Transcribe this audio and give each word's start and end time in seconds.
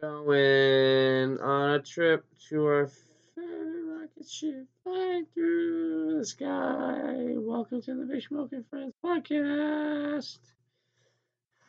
going 0.00 1.40
on 1.40 1.70
a 1.70 1.82
trip 1.82 2.24
to 2.48 2.66
our 2.66 2.90
favorite 3.34 3.84
rocket 3.88 4.28
ship 4.28 4.66
flying 4.82 5.26
through 5.34 6.18
the 6.18 6.26
sky. 6.26 7.34
Welcome 7.36 7.82
to 7.82 7.94
the 7.94 8.04
Big 8.04 8.22
Smoke 8.22 8.52
and 8.52 8.66
Friends 8.68 8.94
podcast. 9.04 10.38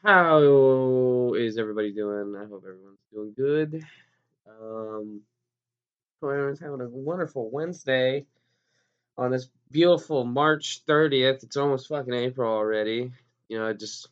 How 0.04 1.34
is 1.36 1.57
everybody 1.57 1.94
doing? 1.94 2.36
I 2.36 2.46
hope 2.46 2.63
everyone's 2.68 2.99
doing 3.12 3.34
good. 3.36 3.84
Um, 4.48 5.21
hope 6.21 6.32
everyone's 6.32 6.59
having 6.59 6.82
a 6.82 6.89
wonderful 6.89 7.50
Wednesday 7.50 8.25
on 9.18 9.32
this 9.32 9.50
beautiful 9.71 10.23
March 10.23 10.82
30th. 10.88 11.43
It's 11.43 11.57
almost 11.57 11.88
fucking 11.88 12.14
April 12.14 12.52
already. 12.52 13.11
You 13.48 13.59
know, 13.59 13.68
I 13.68 13.73
just 13.73 14.07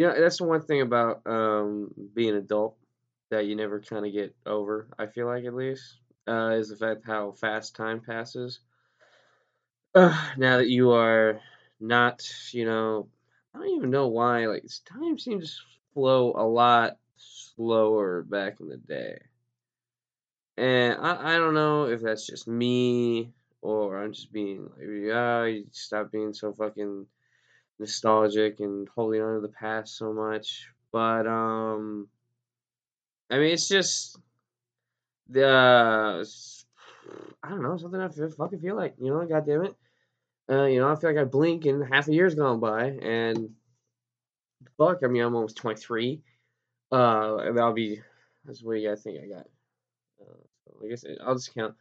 you 0.00 0.06
know, 0.06 0.18
that's 0.18 0.38
the 0.38 0.44
one 0.44 0.62
thing 0.62 0.80
about 0.80 1.26
um, 1.26 1.92
being 2.14 2.34
adult 2.34 2.78
that 3.30 3.44
you 3.44 3.54
never 3.54 3.80
kind 3.80 4.06
of 4.06 4.12
get 4.12 4.34
over. 4.46 4.88
I 4.98 5.06
feel 5.06 5.26
like 5.26 5.44
at 5.44 5.54
least 5.54 5.98
uh, 6.26 6.52
is 6.54 6.70
the 6.70 6.76
fact 6.76 7.04
how 7.04 7.32
fast 7.32 7.76
time 7.76 8.00
passes. 8.00 8.60
Uh, 9.94 10.30
now 10.38 10.56
that 10.56 10.68
you 10.68 10.90
are 10.92 11.40
not, 11.80 12.26
you 12.52 12.64
know, 12.64 13.08
I 13.54 13.58
don't 13.58 13.76
even 13.76 13.90
know 13.90 14.08
why. 14.08 14.46
Like 14.46 14.64
time 14.86 15.18
seems 15.18 15.56
to 15.56 15.62
flow 15.92 16.32
a 16.32 16.46
lot 16.46 16.98
slower 17.16 18.22
back 18.22 18.60
in 18.60 18.68
the 18.68 18.78
day, 18.78 19.18
and 20.56 20.94
I 21.00 21.34
I 21.34 21.38
don't 21.38 21.54
know 21.54 21.84
if 21.86 22.00
that's 22.02 22.26
just 22.26 22.46
me 22.48 23.32
or 23.62 23.98
I'm 24.02 24.12
just 24.12 24.32
being 24.32 24.64
like, 24.64 24.86
yeah, 25.06 25.44
you 25.44 25.66
stop 25.70 26.10
being 26.10 26.32
so 26.32 26.52
fucking 26.52 27.06
nostalgic 27.80 28.60
and 28.60 28.88
holding 28.94 29.22
on 29.22 29.34
to 29.34 29.40
the 29.40 29.48
past 29.48 29.96
so 29.96 30.12
much. 30.12 30.68
But 30.92 31.26
um 31.26 32.08
I 33.30 33.38
mean 33.38 33.52
it's 33.52 33.68
just 33.68 34.18
the 35.28 36.28
I 37.42 37.48
don't 37.48 37.62
know, 37.62 37.76
something 37.76 38.00
I 38.00 38.08
feel, 38.08 38.28
fucking 38.30 38.60
feel 38.60 38.76
like, 38.76 38.94
you 39.00 39.10
know, 39.10 39.24
god 39.24 39.46
damn 39.46 39.64
it. 39.64 39.74
Uh, 40.48 40.64
you 40.64 40.80
know, 40.80 40.90
I 40.90 40.96
feel 40.96 41.10
like 41.10 41.20
I 41.20 41.24
blink 41.24 41.64
and 41.64 41.82
half 41.92 42.08
a 42.08 42.12
year's 42.12 42.34
gone 42.34 42.60
by 42.60 42.86
and 42.86 43.50
fuck, 44.76 44.98
I 45.02 45.06
mean 45.06 45.22
I'm 45.22 45.34
almost 45.34 45.56
twenty 45.56 45.80
three. 45.80 46.22
Uh 46.92 47.38
and 47.38 47.56
that'll 47.56 47.72
be 47.72 48.02
that's 48.44 48.62
what 48.62 48.74
you 48.74 48.88
guys 48.88 49.02
think 49.02 49.18
I 49.22 49.26
got. 49.26 49.46
Uh, 50.20 50.84
I 50.84 50.88
guess 50.88 51.04
I'll 51.24 51.34
just 51.34 51.54
count 51.54 51.74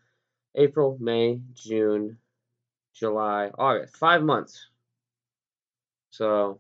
April, 0.56 0.98
May, 1.00 1.42
June, 1.54 2.18
July, 2.94 3.52
August. 3.58 3.98
Five 3.98 4.24
months. 4.24 4.68
So, 6.10 6.60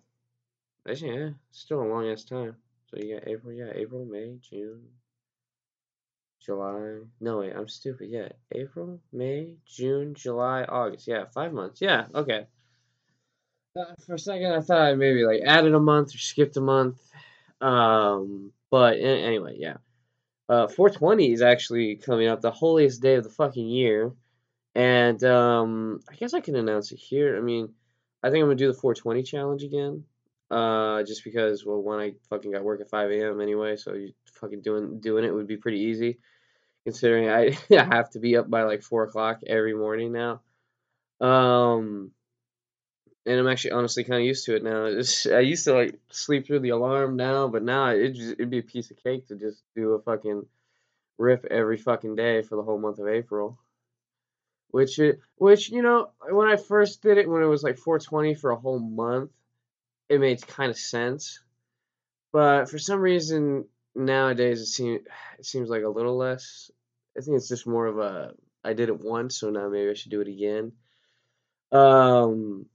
actually, 0.87 1.17
yeah, 1.17 1.29
still 1.51 1.81
a 1.81 1.83
long 1.83 2.07
ass 2.09 2.23
time. 2.23 2.55
So 2.89 2.97
you 2.97 3.15
got 3.15 3.27
April, 3.27 3.53
yeah, 3.53 3.71
April, 3.75 4.05
May, 4.05 4.37
June, 4.41 4.81
July. 6.39 6.99
No, 7.19 7.39
wait, 7.39 7.53
I'm 7.55 7.67
stupid. 7.67 8.09
Yeah, 8.09 8.29
April, 8.51 8.99
May, 9.11 9.57
June, 9.65 10.15
July, 10.15 10.63
August. 10.63 11.07
Yeah, 11.07 11.25
five 11.25 11.53
months. 11.53 11.81
Yeah, 11.81 12.05
okay. 12.15 12.47
Uh, 13.75 13.93
for 14.05 14.15
a 14.15 14.19
second, 14.19 14.51
I 14.51 14.61
thought 14.61 14.81
I 14.81 14.95
maybe 14.95 15.23
like 15.23 15.41
added 15.45 15.73
a 15.73 15.79
month 15.79 16.15
or 16.15 16.17
skipped 16.17 16.57
a 16.57 16.61
month. 16.61 16.99
Um, 17.61 18.51
but 18.71 18.99
anyway, 18.99 19.55
yeah. 19.59 19.77
Uh, 20.47 20.67
420 20.67 21.31
is 21.31 21.41
actually 21.43 21.95
coming 21.95 22.27
up, 22.27 22.41
the 22.41 22.51
holiest 22.51 23.01
day 23.01 23.15
of 23.15 23.23
the 23.23 23.29
fucking 23.29 23.67
year. 23.67 24.11
And 24.73 25.23
um, 25.23 26.01
I 26.09 26.15
guess 26.15 26.33
I 26.33 26.41
can 26.41 26.55
announce 26.55 26.91
it 26.91 26.97
here. 26.97 27.37
I 27.37 27.41
mean, 27.41 27.73
I 28.23 28.29
think 28.29 28.41
I'm 28.41 28.47
gonna 28.47 28.55
do 28.55 28.67
the 28.67 28.73
420 28.73 29.23
challenge 29.23 29.63
again. 29.63 30.03
Uh, 30.51 31.03
just 31.03 31.23
because, 31.23 31.63
well, 31.63 31.81
one, 31.81 31.99
I 31.99 32.13
fucking 32.29 32.51
got 32.51 32.63
work 32.63 32.81
at 32.81 32.89
5 32.89 33.11
a.m. 33.11 33.39
anyway, 33.39 33.75
so 33.75 33.93
you 33.93 34.13
fucking 34.33 34.61
doing 34.61 34.99
doing 34.99 35.23
it 35.23 35.33
would 35.33 35.47
be 35.47 35.57
pretty 35.57 35.79
easy, 35.79 36.17
considering 36.83 37.29
I, 37.29 37.57
I 37.71 37.83
have 37.83 38.09
to 38.11 38.19
be 38.19 38.35
up 38.35 38.49
by 38.49 38.63
like 38.63 38.81
four 38.81 39.03
o'clock 39.03 39.41
every 39.45 39.73
morning 39.73 40.11
now. 40.11 40.41
Um, 41.21 42.11
and 43.25 43.39
I'm 43.39 43.47
actually 43.47 43.71
honestly 43.71 44.03
kind 44.03 44.21
of 44.21 44.25
used 44.25 44.45
to 44.45 44.55
it 44.55 44.63
now. 44.63 44.85
It's, 44.99 45.27
I 45.27 45.41
used 45.41 45.65
to 45.65 45.73
like 45.73 45.99
sleep 46.09 46.47
through 46.47 46.61
the 46.61 46.69
alarm 46.69 47.15
now, 47.15 47.47
but 47.47 47.63
now 47.63 47.89
it 47.89 48.17
it'd 48.17 48.49
be 48.49 48.59
a 48.59 48.63
piece 48.63 48.89
of 48.91 48.97
cake 48.97 49.27
to 49.27 49.35
just 49.35 49.63
do 49.75 49.93
a 49.93 50.01
fucking 50.01 50.45
rip 51.17 51.45
every 51.45 51.77
fucking 51.77 52.15
day 52.15 52.41
for 52.41 52.55
the 52.55 52.63
whole 52.63 52.79
month 52.79 52.99
of 52.99 53.07
April 53.07 53.59
which 54.71 54.99
it, 54.99 55.19
which 55.35 55.69
you 55.69 55.81
know 55.81 56.11
when 56.29 56.47
I 56.47 56.55
first 56.55 57.01
did 57.01 57.17
it 57.17 57.29
when 57.29 57.41
it 57.43 57.47
was 57.47 57.63
like 57.63 57.77
420 57.77 58.35
for 58.35 58.51
a 58.51 58.55
whole 58.55 58.79
month, 58.79 59.31
it 60.07 60.19
made 60.19 60.45
kind 60.45 60.69
of 60.69 60.77
sense. 60.77 61.41
But 62.31 62.69
for 62.69 62.77
some 62.77 62.99
reason 62.99 63.65
nowadays 63.95 64.61
it 64.61 64.67
seems 64.67 65.01
it 65.37 65.45
seems 65.45 65.69
like 65.69 65.83
a 65.83 65.89
little 65.89 66.17
less. 66.17 66.71
I 67.17 67.21
think 67.21 67.37
it's 67.37 67.49
just 67.49 67.67
more 67.67 67.87
of 67.87 67.99
a 67.99 68.33
I 68.63 68.73
did 68.73 68.89
it 68.89 68.99
once, 68.99 69.39
so 69.39 69.49
now 69.49 69.69
maybe 69.69 69.89
I 69.89 69.93
should 69.93 70.11
do 70.11 70.21
it 70.21 70.27
again. 70.27 70.73
Um, 71.71 72.65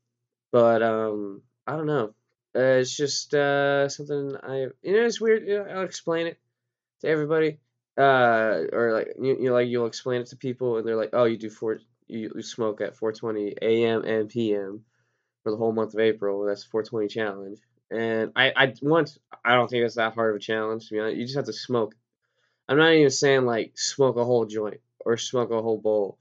but 0.50 0.82
um, 0.82 1.43
I 1.66 1.76
don't 1.76 1.87
know. 1.87 2.15
Uh, 2.56 2.78
it's 2.81 2.97
just 2.97 3.34
uh, 3.34 3.88
something 3.88 4.37
I 4.43 4.66
you 4.82 4.93
know 4.93 5.05
it's 5.05 5.21
weird. 5.21 5.47
You 5.47 5.59
know, 5.59 5.71
I'll 5.71 5.84
explain 5.84 6.26
it 6.26 6.38
to 7.00 7.09
everybody 7.09 7.59
uh, 7.97 8.62
or 8.72 8.93
like 8.93 9.15
you, 9.21 9.37
you 9.37 9.44
know, 9.44 9.53
like 9.55 9.69
you'll 9.69 9.87
explain 9.87 10.21
it 10.22 10.28
to 10.28 10.37
people 10.37 10.78
and 10.78 10.87
they're 10.87 10.97
like, 10.97 11.10
oh, 11.12 11.25
you 11.25 11.37
do 11.37 11.50
four, 11.50 11.78
you, 12.09 12.32
you 12.34 12.43
smoke 12.43 12.81
at 12.81 12.97
4:20 12.97 13.55
a.m. 13.62 14.05
and 14.05 14.28
p.m. 14.28 14.84
for 15.43 15.53
the 15.53 15.56
whole 15.56 15.72
month 15.72 15.94
of 15.94 16.00
April. 16.00 16.44
That's 16.44 16.65
420 16.65 17.09
challenge. 17.09 17.59
And 17.91 18.32
I, 18.34 18.53
I 18.56 18.75
once, 18.82 19.19
I 19.44 19.55
don't 19.55 19.69
think 19.69 19.84
it's 19.84 19.97
that 19.97 20.15
hard 20.15 20.31
of 20.31 20.37
a 20.37 20.41
challenge 20.41 20.88
to 20.88 20.94
be 20.94 21.00
honest. 21.00 21.16
You 21.16 21.25
just 21.25 21.37
have 21.37 21.44
to 21.47 21.53
smoke. 21.53 21.94
I'm 22.69 22.78
not 22.78 22.93
even 22.93 23.10
saying 23.10 23.44
like 23.44 23.78
smoke 23.78 24.16
a 24.16 24.25
whole 24.25 24.47
joint 24.47 24.81
or 25.05 25.16
smoke 25.16 25.50
a 25.50 25.62
whole 25.62 25.78
bowl. 25.78 26.19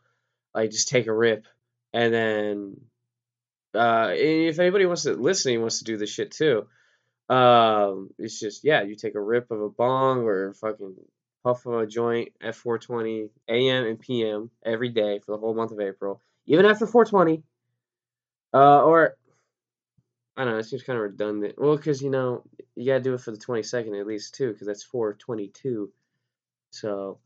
Like 0.54 0.72
just 0.72 0.90
take 0.90 1.08
a 1.08 1.14
rip 1.14 1.48
and 1.94 2.14
then, 2.14 2.82
uh, 3.74 4.12
if 4.14 4.60
anybody 4.60 4.86
wants 4.86 5.04
to 5.04 5.14
listening 5.14 5.62
wants 5.62 5.80
to 5.80 5.86
do 5.86 5.98
this 5.98 6.12
shit 6.12 6.32
too. 6.32 6.68
Um, 7.30 8.10
it's 8.20 8.40
just 8.40 8.64
yeah, 8.64 8.84
you 8.84 8.96
take 8.96 9.16
a 9.16 9.22
rip 9.22 9.50
of 9.50 9.62
a 9.62 9.70
bong 9.70 10.24
or 10.26 10.54
fucking 10.54 10.96
puff 11.44 11.66
of 11.66 11.74
a 11.74 11.88
joint 11.88 12.30
at 12.42 12.56
4:20 12.56 13.30
a.m. 13.50 13.86
and 13.86 14.00
p.m. 14.00 14.50
every 14.66 14.90
day 14.90 15.20
for 15.20 15.34
the 15.34 15.38
whole 15.38 15.54
month 15.54 15.72
of 15.72 15.80
April, 15.80 16.22
even 16.46 16.66
after 16.66 16.86
4:20. 16.86 17.44
Uh, 18.54 18.84
or 18.84 19.16
I 20.38 20.44
don't 20.46 20.54
know, 20.54 20.60
it 20.60 20.64
seems 20.66 20.84
kind 20.84 20.98
of 20.98 21.04
redundant. 21.04 21.56
Well, 21.58 21.78
because 21.78 22.02
you 22.02 22.10
know 22.10 22.44
you 22.76 22.86
gotta 22.86 23.04
do 23.04 23.14
it 23.14 23.22
for 23.22 23.32
the 23.32 23.38
22nd 23.38 24.00
at 24.00 24.08
least 24.08 24.36
too, 24.36 24.52
because 24.52 24.68
that's 24.68 24.84
4:22. 24.84 25.90
So 26.72 27.20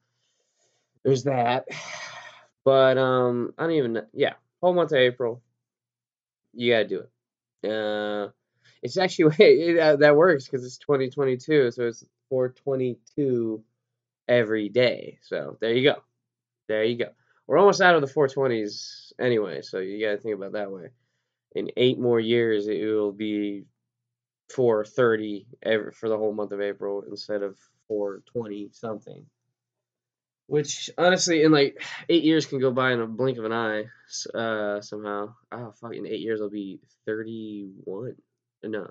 there's 1.04 1.24
that. 1.24 1.66
But 2.66 2.98
um, 2.98 3.54
I 3.58 3.64
don't 3.64 3.72
even 3.76 3.94
know. 3.94 4.06
Yeah, 4.14 4.34
whole 4.62 4.74
month 4.74 4.92
of 4.92 4.98
April, 4.98 5.42
you 6.54 6.74
gotta 6.74 6.86
do 6.86 7.06
it. 7.64 7.72
Uh, 7.72 8.32
it's 8.84 8.98
actually 8.98 9.34
it, 9.40 10.00
that 10.00 10.18
works 10.18 10.46
because 10.46 10.66
it's 10.66 10.78
2022, 10.78 11.72
so 11.72 11.88
it's 11.88 12.04
422 12.30 13.64
every 14.28 14.70
day. 14.70 15.20
So 15.22 15.58
there 15.60 15.74
you 15.74 15.84
go. 15.84 16.02
There 16.68 16.84
you 16.84 16.98
go. 16.98 17.10
We're 17.48 17.58
almost 17.58 17.82
out 17.82 17.96
of 17.96 18.02
the 18.02 18.08
420s 18.08 19.14
anyway, 19.20 19.62
so 19.62 19.80
you 19.80 20.06
got 20.06 20.12
to 20.12 20.18
think 20.18 20.36
about 20.36 20.54
that 20.54 20.72
way. 20.72 20.90
In 21.56 21.72
eight 21.78 21.98
more 21.98 22.20
years, 22.20 22.68
it 22.68 22.84
will 22.84 23.14
be 23.14 23.64
430 24.54 25.48
every, 25.64 25.92
for 25.94 26.10
the 26.10 26.18
whole 26.18 26.34
month 26.34 26.52
of 26.52 26.62
April 26.62 27.04
instead 27.10 27.44
of 27.44 27.58
420 27.88 28.70
something. 28.74 29.26
Which 30.48 30.90
honestly, 30.98 31.44
in 31.44 31.52
like 31.52 31.82
eight 32.08 32.24
years 32.24 32.46
can 32.46 32.60
go 32.60 32.72
by 32.72 32.94
in 32.94 33.02
a 33.02 33.08
blink 33.08 33.38
of 33.38 33.44
an 33.44 33.52
eye. 33.52 33.86
Uh, 34.34 34.80
somehow, 34.80 35.34
oh 35.52 35.74
fuck! 35.82 35.94
In 35.94 36.08
eight 36.08 36.22
years, 36.22 36.40
I'll 36.40 36.50
be 36.50 36.80
31. 37.06 38.16
No, 38.64 38.90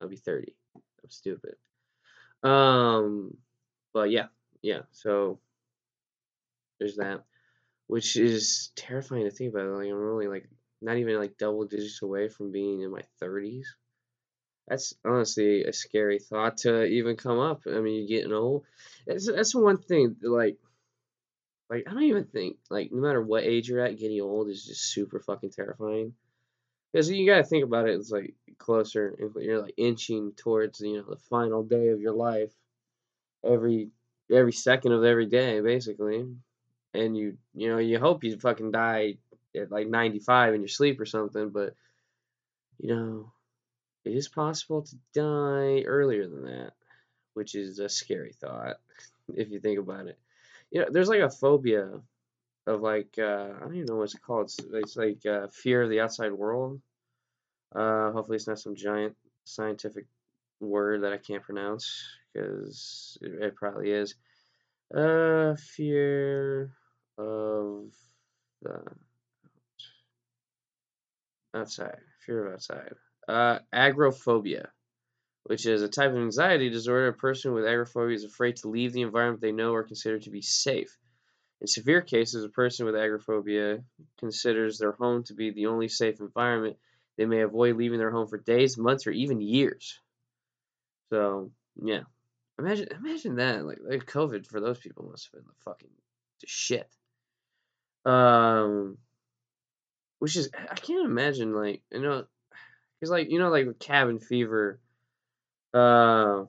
I'll 0.00 0.08
be 0.08 0.16
30. 0.16 0.54
I'm 0.76 1.10
stupid. 1.10 1.56
Um, 2.42 3.36
but 3.92 4.10
yeah, 4.10 4.28
yeah, 4.62 4.82
so 4.92 5.38
there's 6.78 6.96
that, 6.96 7.24
which 7.86 8.16
is 8.16 8.70
terrifying 8.76 9.24
to 9.24 9.30
think 9.30 9.52
about. 9.52 9.68
Like 9.68 9.88
I'm 9.88 9.94
really 9.94 10.28
like 10.28 10.48
not 10.80 10.96
even 10.96 11.16
like 11.18 11.38
double 11.38 11.64
digits 11.66 12.02
away 12.02 12.28
from 12.28 12.52
being 12.52 12.82
in 12.82 12.90
my 12.90 13.02
30s. 13.20 13.66
That's 14.68 14.94
honestly 15.04 15.64
a 15.64 15.72
scary 15.72 16.18
thought 16.18 16.58
to 16.58 16.84
even 16.84 17.16
come 17.16 17.38
up. 17.38 17.62
I 17.66 17.80
mean, 17.80 18.06
you're 18.06 18.20
getting 18.20 18.34
old. 18.34 18.64
That's 19.06 19.26
that's 19.26 19.54
one 19.54 19.78
thing. 19.78 20.16
Like, 20.22 20.58
like 21.70 21.84
I 21.88 21.92
don't 21.92 22.02
even 22.02 22.24
think 22.24 22.58
like 22.70 22.92
no 22.92 23.00
matter 23.00 23.22
what 23.22 23.44
age 23.44 23.68
you're 23.68 23.84
at, 23.84 23.98
getting 23.98 24.20
old 24.20 24.48
is 24.48 24.64
just 24.64 24.92
super 24.92 25.20
fucking 25.20 25.50
terrifying. 25.50 26.14
Because 26.92 27.10
you 27.10 27.26
gotta 27.26 27.44
think 27.44 27.64
about 27.64 27.88
it. 27.88 27.96
It's 27.96 28.10
like 28.10 28.34
closer. 28.58 29.14
You're 29.36 29.62
like 29.62 29.74
inching 29.76 30.32
towards 30.36 30.80
you 30.80 30.98
know 30.98 31.04
the 31.08 31.16
final 31.30 31.62
day 31.62 31.88
of 31.88 32.00
your 32.00 32.14
life. 32.14 32.52
Every 33.44 33.90
every 34.30 34.52
second 34.52 34.92
of 34.92 35.04
every 35.04 35.26
day, 35.26 35.60
basically. 35.60 36.26
And 36.94 37.16
you, 37.16 37.36
you 37.54 37.68
know, 37.68 37.78
you 37.78 37.98
hope 37.98 38.24
you 38.24 38.38
fucking 38.38 38.72
die 38.72 39.16
at 39.56 39.70
like 39.70 39.88
95 39.88 40.54
in 40.54 40.60
your 40.60 40.68
sleep 40.68 41.00
or 41.00 41.06
something, 41.06 41.50
but, 41.50 41.74
you 42.78 42.94
know, 42.94 43.32
it 44.04 44.14
is 44.14 44.28
possible 44.28 44.82
to 44.82 44.96
die 45.14 45.82
earlier 45.82 46.26
than 46.26 46.44
that, 46.44 46.72
which 47.34 47.54
is 47.54 47.78
a 47.78 47.88
scary 47.88 48.32
thought 48.32 48.76
if 49.34 49.50
you 49.50 49.60
think 49.60 49.78
about 49.78 50.06
it. 50.06 50.18
You 50.70 50.80
know, 50.80 50.86
there's 50.90 51.08
like 51.08 51.20
a 51.20 51.30
phobia 51.30 52.00
of 52.66 52.80
like 52.82 53.14
uh, 53.18 53.48
I 53.56 53.60
don't 53.60 53.74
even 53.74 53.86
know 53.86 53.96
what 53.96 54.04
it's 54.04 54.14
called. 54.14 54.44
It's, 54.46 54.58
it's 54.72 54.96
like 54.96 55.24
uh, 55.26 55.48
fear 55.48 55.82
of 55.82 55.90
the 55.90 56.00
outside 56.00 56.32
world. 56.32 56.80
Uh, 57.74 58.12
hopefully, 58.12 58.36
it's 58.36 58.46
not 58.46 58.58
some 58.58 58.74
giant 58.74 59.16
scientific 59.44 60.06
word 60.60 61.02
that 61.02 61.12
I 61.12 61.18
can't 61.18 61.42
pronounce 61.42 62.04
because 62.38 63.18
it, 63.20 63.42
it, 63.42 63.56
probably 63.56 63.90
is. 63.90 64.14
Uh, 64.94 65.54
fear 65.56 66.72
of 67.16 67.92
the 68.62 68.82
outside. 71.54 71.98
Fear 72.24 72.46
of 72.46 72.52
outside. 72.54 72.94
Uh, 73.26 73.58
agoraphobia, 73.72 74.70
which 75.44 75.66
is 75.66 75.82
a 75.82 75.88
type 75.88 76.10
of 76.10 76.16
anxiety 76.16 76.70
disorder. 76.70 77.08
A 77.08 77.12
person 77.12 77.52
with 77.52 77.66
agoraphobia 77.66 78.16
is 78.16 78.24
afraid 78.24 78.56
to 78.56 78.68
leave 78.68 78.92
the 78.92 79.02
environment 79.02 79.42
they 79.42 79.52
know 79.52 79.72
or 79.72 79.82
consider 79.82 80.18
to 80.18 80.30
be 80.30 80.42
safe. 80.42 80.96
In 81.60 81.66
severe 81.66 82.02
cases, 82.02 82.44
a 82.44 82.48
person 82.48 82.86
with 82.86 82.94
agoraphobia 82.94 83.82
considers 84.18 84.78
their 84.78 84.92
home 84.92 85.24
to 85.24 85.34
be 85.34 85.50
the 85.50 85.66
only 85.66 85.88
safe 85.88 86.20
environment. 86.20 86.76
They 87.16 87.26
may 87.26 87.40
avoid 87.40 87.76
leaving 87.76 87.98
their 87.98 88.12
home 88.12 88.28
for 88.28 88.38
days, 88.38 88.78
months, 88.78 89.08
or 89.08 89.10
even 89.10 89.40
years. 89.40 89.98
So, 91.10 91.50
yeah. 91.82 92.02
Imagine 92.58 92.88
imagine 92.92 93.36
that. 93.36 93.64
Like, 93.64 93.78
like 93.82 94.06
COVID 94.06 94.46
for 94.46 94.60
those 94.60 94.78
people 94.78 95.08
must 95.10 95.26
have 95.26 95.40
been 95.40 95.48
the 95.48 95.64
fucking 95.64 95.90
shit. 96.44 96.88
Um 98.04 98.98
which 100.18 100.36
is 100.36 100.50
I 100.54 100.74
can't 100.74 101.04
imagine 101.04 101.54
like 101.54 101.82
you 101.92 102.00
know 102.00 102.24
because 102.98 103.10
like 103.10 103.30
you 103.30 103.38
know 103.38 103.50
like 103.50 103.78
cabin 103.78 104.18
fever 104.18 104.80
uh 105.74 106.44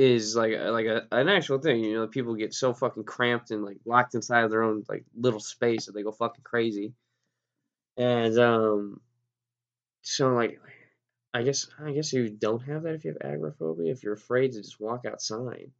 is 0.00 0.34
like 0.34 0.52
like 0.58 0.86
a, 0.86 1.06
an 1.12 1.28
actual 1.28 1.58
thing. 1.58 1.84
You 1.84 1.94
know, 1.94 2.06
people 2.06 2.34
get 2.34 2.54
so 2.54 2.72
fucking 2.72 3.04
cramped 3.04 3.50
and 3.50 3.64
like 3.64 3.78
locked 3.84 4.14
inside 4.14 4.44
of 4.44 4.50
their 4.50 4.62
own 4.62 4.84
like 4.88 5.04
little 5.14 5.40
space 5.40 5.86
that 5.86 5.92
they 5.92 6.02
go 6.02 6.12
fucking 6.12 6.44
crazy. 6.44 6.94
And 7.96 8.38
um, 8.38 9.00
so 10.02 10.30
like, 10.32 10.58
I 11.32 11.42
guess 11.42 11.68
I 11.78 11.92
guess 11.92 12.12
you 12.12 12.28
don't 12.28 12.62
have 12.64 12.82
that 12.82 12.94
if 12.94 13.04
you 13.04 13.12
have 13.12 13.32
agoraphobia. 13.32 13.92
If 13.92 14.02
you're 14.02 14.14
afraid 14.14 14.52
to 14.52 14.62
just 14.62 14.80
walk 14.80 15.04
outside, 15.06 15.70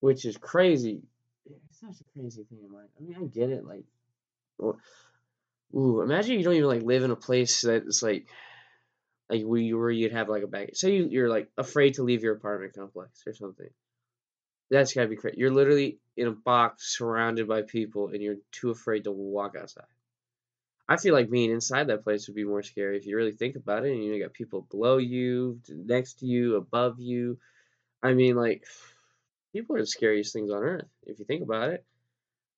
which 0.00 0.24
is 0.24 0.36
crazy. 0.36 1.02
It's 1.44 1.80
such 1.80 2.00
a 2.00 2.18
crazy 2.18 2.44
thing. 2.44 2.68
Like, 2.72 2.88
I 2.98 3.02
mean, 3.02 3.16
I 3.20 3.26
get 3.26 3.50
it. 3.50 3.64
Like, 3.64 3.84
well, 4.58 4.78
ooh, 5.74 6.00
imagine 6.00 6.38
you 6.38 6.44
don't 6.44 6.54
even 6.54 6.68
like 6.68 6.82
live 6.82 7.02
in 7.02 7.10
a 7.10 7.16
place 7.16 7.60
that's 7.60 8.02
like 8.02 8.26
like 9.28 9.42
where 9.42 9.60
you 9.60 9.78
where 9.78 9.90
you'd 9.90 10.12
have 10.12 10.28
like 10.28 10.42
a 10.42 10.48
bag. 10.48 10.76
Say 10.76 10.96
you, 10.96 11.08
you're 11.10 11.28
like 11.28 11.50
afraid 11.58 11.94
to 11.94 12.02
leave 12.02 12.22
your 12.22 12.34
apartment 12.34 12.74
complex 12.74 13.22
or 13.26 13.34
something. 13.34 13.68
That's 14.70 14.94
gotta 14.94 15.08
be 15.08 15.16
crazy. 15.16 15.38
You're 15.38 15.52
literally 15.52 15.98
in 16.16 16.28
a 16.28 16.32
box 16.32 16.96
surrounded 16.96 17.46
by 17.46 17.62
people, 17.62 18.08
and 18.08 18.22
you're 18.22 18.36
too 18.52 18.70
afraid 18.70 19.04
to 19.04 19.12
walk 19.12 19.54
outside. 19.54 19.84
I 20.88 20.96
feel 20.96 21.14
like 21.14 21.30
being 21.30 21.50
inside 21.50 21.88
that 21.88 22.04
place 22.04 22.26
would 22.26 22.36
be 22.36 22.44
more 22.44 22.62
scary 22.62 22.96
if 22.96 23.06
you 23.06 23.16
really 23.16 23.32
think 23.32 23.56
about 23.56 23.84
it. 23.84 23.92
And 23.92 24.04
you, 24.04 24.22
got 24.22 24.32
people 24.32 24.66
below 24.70 24.98
you, 24.98 25.60
next 25.68 26.20
to 26.20 26.26
you, 26.26 26.56
above 26.56 27.00
you. 27.00 27.38
I 28.02 28.14
mean, 28.14 28.36
like, 28.36 28.64
people 29.52 29.76
are 29.76 29.80
the 29.80 29.86
scariest 29.86 30.32
things 30.32 30.50
on 30.50 30.62
earth 30.62 30.88
if 31.04 31.18
you 31.18 31.24
think 31.24 31.42
about 31.42 31.70
it. 31.70 31.84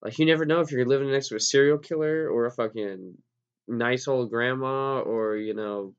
Like, 0.03 0.19
you 0.19 0.27
never 0.27 0.45
know 0.45 0.61
if 0.61 0.71
you're 0.71 0.87
living 0.87 1.11
next 1.11 1.29
to 1.29 1.37
a 1.37 1.41
serial 1.41 1.79
killer 1.79 2.29
or 2.29 2.47
a 2.47 2.51
fucking 2.51 3.15
nice 3.67 4.09
old 4.09 4.31
grandma 4.31 5.01
or 5.01 5.37
you 5.37 5.55
know 5.55 5.95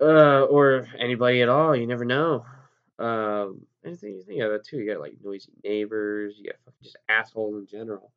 uh, 0.00 0.42
or 0.42 0.86
anybody 0.98 1.42
at 1.42 1.48
all. 1.48 1.74
You 1.74 1.86
never 1.86 2.04
know. 2.04 2.44
Um, 2.98 3.66
anything 3.84 4.14
you 4.14 4.22
think 4.22 4.40
of 4.40 4.52
it 4.52 4.64
too. 4.64 4.78
You 4.78 4.92
got 4.92 5.00
like 5.00 5.16
noisy 5.22 5.52
neighbors. 5.64 6.34
You 6.38 6.50
got 6.50 6.60
fucking 6.64 6.82
just 6.82 6.96
assholes 7.08 7.56
in 7.56 7.66
general. 7.66 8.12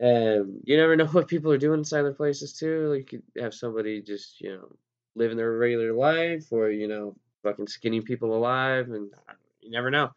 And 0.00 0.62
you 0.64 0.76
never 0.78 0.96
know 0.96 1.06
what 1.06 1.28
people 1.28 1.52
are 1.52 1.58
doing 1.58 1.80
inside 1.80 2.02
their 2.02 2.14
places 2.14 2.54
too. 2.54 2.94
Like 2.94 3.12
you 3.12 3.22
have 3.38 3.54
somebody 3.54 4.02
just 4.02 4.40
you 4.40 4.56
know 4.56 4.68
living 5.14 5.36
their 5.36 5.52
regular 5.52 5.92
life, 5.92 6.46
or 6.50 6.70
you 6.70 6.88
know 6.88 7.14
fucking 7.42 7.68
skinning 7.68 8.02
people 8.02 8.34
alive, 8.34 8.90
and 8.90 9.10
you 9.60 9.70
never 9.70 9.90
know. 9.90 10.10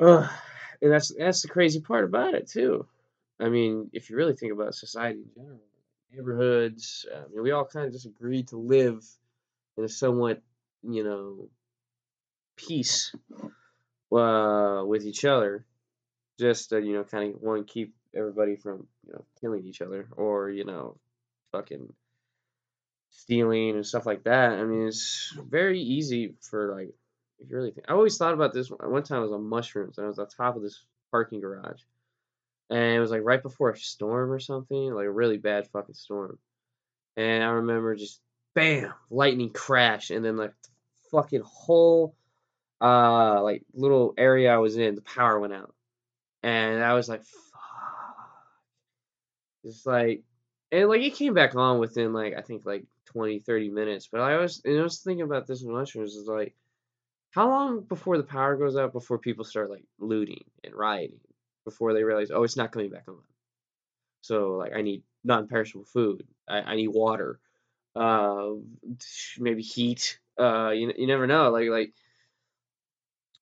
Ugh. 0.00 0.28
And 0.82 0.92
that's 0.92 1.14
that's 1.16 1.42
the 1.42 1.48
crazy 1.48 1.80
part 1.80 2.04
about 2.04 2.34
it 2.34 2.48
too. 2.48 2.86
I 3.40 3.48
mean, 3.48 3.90
if 3.92 4.10
you 4.10 4.16
really 4.16 4.34
think 4.34 4.52
about 4.52 4.74
society 4.74 5.20
in 5.20 5.30
general, 5.34 5.60
neighborhoods, 6.12 7.06
I 7.14 7.28
mean, 7.32 7.42
we 7.42 7.52
all 7.52 7.64
kind 7.64 7.86
of 7.86 7.92
just 7.92 8.06
agreed 8.06 8.48
to 8.48 8.56
live 8.56 9.04
in 9.76 9.84
a 9.84 9.88
somewhat, 9.88 10.42
you 10.82 11.04
know, 11.04 11.48
peace 12.56 13.14
uh, 14.12 14.82
with 14.84 15.04
each 15.04 15.24
other. 15.24 15.64
Just 16.38 16.72
you 16.72 16.94
know, 16.94 17.04
kind 17.04 17.34
of 17.34 17.42
want 17.42 17.66
to 17.66 17.72
keep 17.72 17.94
everybody 18.14 18.56
from, 18.56 18.86
you 19.06 19.12
know, 19.12 19.24
killing 19.40 19.66
each 19.66 19.82
other 19.82 20.08
or, 20.16 20.50
you 20.50 20.64
know, 20.64 20.96
fucking 21.52 21.92
stealing 23.10 23.70
and 23.76 23.86
stuff 23.86 24.06
like 24.06 24.24
that. 24.24 24.52
I 24.52 24.64
mean, 24.64 24.86
it's 24.86 25.36
very 25.48 25.80
easy 25.80 26.34
for, 26.40 26.74
like, 26.74 26.94
if 27.38 27.50
you 27.50 27.56
really 27.56 27.70
think. 27.70 27.86
I 27.88 27.92
always 27.92 28.16
thought 28.16 28.34
about 28.34 28.52
this. 28.52 28.68
One 28.68 29.02
time 29.02 29.18
I 29.18 29.22
was 29.22 29.32
on 29.32 29.44
mushrooms 29.44 29.98
and 29.98 30.04
I 30.04 30.08
was 30.08 30.18
on 30.18 30.28
top 30.28 30.56
of 30.56 30.62
this 30.62 30.84
parking 31.10 31.40
garage. 31.40 31.80
And 32.70 32.96
it 32.96 33.00
was 33.00 33.10
like 33.10 33.22
right 33.24 33.42
before 33.42 33.70
a 33.70 33.76
storm 33.78 34.30
or 34.30 34.38
something, 34.38 34.92
like 34.92 35.06
a 35.06 35.10
really 35.10 35.38
bad 35.38 35.68
fucking 35.68 35.94
storm. 35.94 36.38
And 37.16 37.42
I 37.42 37.48
remember 37.48 37.96
just 37.96 38.20
bam, 38.54 38.92
lightning 39.10 39.50
crash, 39.50 40.10
and 40.10 40.24
then 40.24 40.36
like 40.36 40.52
the 40.62 40.68
fucking 41.10 41.42
whole 41.44 42.14
uh 42.80 43.42
like 43.42 43.62
little 43.72 44.14
area 44.18 44.52
I 44.52 44.58
was 44.58 44.76
in, 44.76 44.94
the 44.94 45.00
power 45.00 45.40
went 45.40 45.52
out, 45.52 45.74
and 46.42 46.84
I 46.84 46.92
was 46.92 47.08
like, 47.08 47.22
just 49.68 49.86
like, 49.86 50.22
and 50.72 50.88
like 50.88 51.02
it 51.02 51.14
came 51.14 51.34
back 51.34 51.54
on 51.54 51.78
within 51.78 52.12
like 52.12 52.34
I 52.36 52.42
think 52.42 52.64
like 52.66 52.84
20, 53.06 53.40
30 53.40 53.70
minutes, 53.70 54.08
but 54.10 54.20
I 54.20 54.36
was 54.36 54.62
and 54.64 54.78
I 54.78 54.82
was 54.82 54.98
thinking 54.98 55.24
about 55.24 55.46
this 55.46 55.62
in 55.62 55.72
mushrooms 55.72 56.14
is 56.14 56.28
like. 56.28 56.54
How 57.32 57.46
long 57.46 57.82
before 57.82 58.16
the 58.16 58.24
power 58.24 58.56
goes 58.56 58.74
out 58.74 58.94
before 58.94 59.18
people 59.18 59.44
start 59.44 59.68
like 59.68 59.84
looting 59.98 60.44
and 60.64 60.74
rioting? 60.74 61.20
Before 61.64 61.92
they 61.92 62.02
realize, 62.02 62.30
oh, 62.30 62.42
it's 62.42 62.56
not 62.56 62.72
coming 62.72 62.88
back 62.90 63.04
on. 63.06 63.18
So 64.22 64.52
like 64.52 64.72
I 64.74 64.80
need 64.80 65.02
non-perishable 65.24 65.84
food. 65.84 66.26
I, 66.48 66.60
I 66.60 66.74
need 66.74 66.88
water 66.88 67.38
uh, 67.98 68.50
maybe 69.38 69.62
heat. 69.62 70.18
Uh, 70.38 70.70
you 70.70 70.92
you 70.96 71.06
never 71.06 71.26
know. 71.26 71.50
Like 71.50 71.68
like 71.68 71.92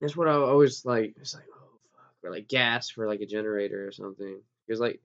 that's 0.01 0.17
what 0.17 0.27
I 0.27 0.33
always 0.33 0.83
like. 0.85 1.15
It's 1.19 1.35
like 1.35 1.45
oh 1.53 1.79
fuck, 1.93 2.13
or 2.23 2.31
like 2.31 2.47
gas 2.47 2.89
for 2.89 3.07
like 3.07 3.21
a 3.21 3.25
generator 3.25 3.87
or 3.87 3.91
something. 3.91 4.41
Because 4.65 4.79
like 4.79 4.99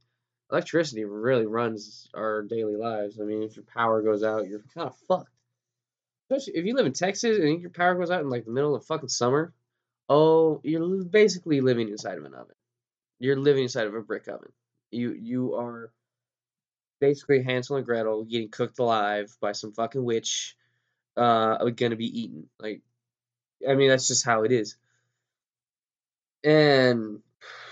electricity 0.52 1.04
really 1.04 1.46
runs 1.46 2.08
our 2.14 2.42
daily 2.42 2.76
lives. 2.76 3.18
I 3.18 3.24
mean, 3.24 3.42
if 3.42 3.56
your 3.56 3.64
power 3.64 4.02
goes 4.02 4.22
out, 4.22 4.46
you're 4.46 4.60
kind 4.74 4.86
of 4.86 4.96
fucked. 5.08 5.30
Especially 6.30 6.58
if 6.58 6.66
you 6.66 6.74
live 6.74 6.86
in 6.86 6.92
Texas 6.92 7.38
and 7.38 7.60
your 7.60 7.70
power 7.70 7.94
goes 7.94 8.10
out 8.10 8.20
in 8.20 8.28
like 8.28 8.44
the 8.44 8.52
middle 8.52 8.74
of 8.74 8.84
fucking 8.84 9.08
summer. 9.08 9.52
Oh, 10.08 10.60
you're 10.62 11.04
basically 11.04 11.60
living 11.62 11.88
inside 11.88 12.18
of 12.18 12.24
an 12.24 12.34
oven. 12.34 12.54
You're 13.18 13.38
living 13.38 13.62
inside 13.62 13.86
of 13.86 13.94
a 13.94 14.02
brick 14.02 14.28
oven. 14.28 14.52
You 14.90 15.12
you 15.12 15.54
are 15.54 15.90
basically 17.00 17.42
Hansel 17.42 17.76
and 17.76 17.86
Gretel 17.86 18.24
getting 18.24 18.50
cooked 18.50 18.78
alive 18.78 19.34
by 19.40 19.52
some 19.52 19.72
fucking 19.72 20.04
witch, 20.04 20.56
uh, 21.16 21.56
are 21.60 21.70
gonna 21.70 21.96
be 21.96 22.20
eaten. 22.20 22.48
Like, 22.60 22.82
I 23.66 23.74
mean, 23.74 23.88
that's 23.88 24.08
just 24.08 24.24
how 24.24 24.44
it 24.44 24.52
is. 24.52 24.76
And, 26.44 27.20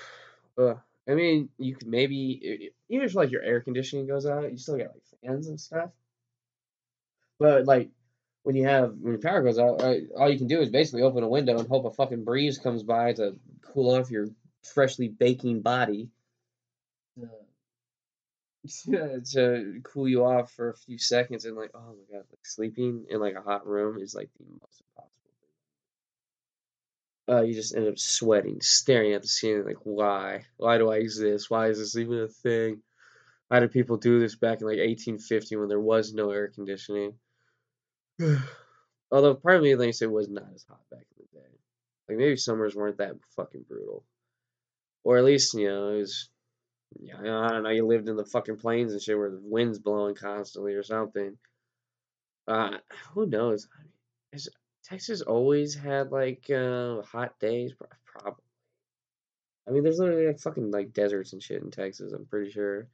uh, 0.58 0.74
I 1.10 1.14
mean, 1.14 1.48
you 1.58 1.74
could 1.74 1.88
maybe 1.88 2.70
even 2.88 3.06
if 3.06 3.14
like 3.14 3.30
your 3.30 3.42
air 3.42 3.60
conditioning 3.60 4.06
goes 4.06 4.26
out, 4.26 4.50
you 4.50 4.58
still 4.58 4.76
get 4.76 4.92
like 4.92 5.02
fans 5.22 5.48
and 5.48 5.60
stuff. 5.60 5.90
But 7.38 7.64
like 7.64 7.90
when 8.42 8.56
you 8.56 8.66
have 8.66 8.94
when 9.00 9.12
your 9.12 9.20
power 9.20 9.42
goes 9.42 9.58
out, 9.58 9.82
all 10.16 10.30
you 10.30 10.38
can 10.38 10.46
do 10.46 10.60
is 10.60 10.70
basically 10.70 11.02
open 11.02 11.24
a 11.24 11.28
window 11.28 11.58
and 11.58 11.68
hope 11.68 11.84
a 11.84 11.90
fucking 11.90 12.24
breeze 12.24 12.58
comes 12.58 12.82
by 12.82 13.12
to 13.14 13.36
cool 13.62 13.94
off 13.94 14.10
your 14.10 14.28
freshly 14.62 15.08
baking 15.08 15.62
body 15.62 16.10
to 19.32 19.80
cool 19.84 20.08
you 20.08 20.24
off 20.24 20.52
for 20.52 20.70
a 20.70 20.76
few 20.76 20.98
seconds 20.98 21.44
and 21.44 21.56
like 21.56 21.70
oh 21.74 21.78
my 21.78 22.18
god 22.18 22.24
like 22.30 22.44
sleeping 22.44 23.06
in 23.08 23.20
like 23.20 23.34
a 23.34 23.40
hot 23.40 23.66
room 23.66 23.98
is 23.98 24.14
like 24.14 24.28
the 24.38 24.44
most 24.60 24.82
uh 27.30 27.42
you 27.42 27.54
just 27.54 27.74
end 27.74 27.88
up 27.88 27.98
sweating 27.98 28.60
staring 28.60 29.12
at 29.12 29.22
the 29.22 29.28
ceiling 29.28 29.64
like 29.64 29.78
why 29.84 30.44
why 30.56 30.78
do 30.78 30.90
i 30.90 30.96
exist 30.96 31.50
why 31.50 31.68
is 31.68 31.78
this 31.78 31.96
even 31.96 32.18
a 32.18 32.28
thing 32.28 32.82
why 33.48 33.60
did 33.60 33.72
people 33.72 33.96
do 33.96 34.20
this 34.20 34.36
back 34.36 34.60
in 34.60 34.66
like 34.66 34.78
1850 34.78 35.56
when 35.56 35.68
there 35.68 35.80
was 35.80 36.12
no 36.12 36.30
air 36.30 36.48
conditioning 36.48 37.14
although 39.12 39.34
part 39.34 39.56
of 39.56 39.62
me 39.62 39.76
thinks 39.76 40.02
it 40.02 40.10
was 40.10 40.28
not 40.28 40.46
as 40.54 40.64
hot 40.68 40.80
back 40.90 41.06
in 41.16 41.24
the 41.32 41.38
day 41.38 41.46
like 42.08 42.18
maybe 42.18 42.36
summers 42.36 42.74
weren't 42.74 42.98
that 42.98 43.14
fucking 43.36 43.64
brutal 43.68 44.04
or 45.04 45.18
at 45.18 45.24
least 45.24 45.54
you 45.54 45.68
know 45.68 45.90
it 45.90 45.98
was 45.98 46.30
yeah, 46.98 47.16
I 47.40 47.48
don't 47.50 47.62
know. 47.62 47.70
You 47.70 47.86
lived 47.86 48.08
in 48.08 48.16
the 48.16 48.24
fucking 48.24 48.56
plains 48.56 48.92
and 48.92 49.00
shit 49.00 49.16
where 49.16 49.30
the 49.30 49.40
wind's 49.42 49.78
blowing 49.78 50.14
constantly 50.14 50.74
or 50.74 50.82
something. 50.82 51.36
Uh, 52.48 52.78
who 53.12 53.26
knows? 53.26 53.68
I 53.72 53.82
mean, 53.82 54.40
Texas 54.90 55.22
always 55.22 55.74
had 55.74 56.10
like 56.10 56.50
uh, 56.50 57.02
hot 57.02 57.38
days? 57.38 57.72
Probably. 58.04 58.42
I 59.68 59.70
mean, 59.70 59.84
there's 59.84 60.00
literally 60.00 60.26
like 60.26 60.40
fucking 60.40 60.72
like 60.72 60.92
deserts 60.92 61.32
and 61.32 61.42
shit 61.42 61.62
in 61.62 61.70
Texas. 61.70 62.12
I'm 62.12 62.26
pretty 62.26 62.50
sure, 62.50 62.88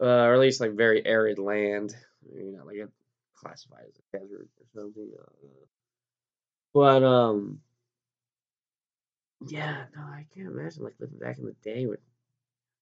uh, 0.00 0.06
or 0.06 0.34
at 0.34 0.40
least 0.40 0.60
like 0.60 0.72
very 0.72 1.04
arid 1.04 1.38
land. 1.38 1.94
You 2.34 2.52
know, 2.52 2.64
like 2.64 2.76
it 2.76 2.90
classified 3.34 3.84
as 3.88 3.98
a 3.98 4.18
desert 4.18 4.48
or 4.58 4.80
something. 4.80 5.10
But 6.72 7.02
um, 7.02 7.60
yeah, 9.46 9.84
no, 9.94 10.02
I 10.02 10.24
can't 10.34 10.48
imagine 10.48 10.84
like 10.84 10.94
living 10.98 11.18
back 11.18 11.38
in 11.38 11.44
the 11.44 11.56
day 11.62 11.86
with. 11.86 12.00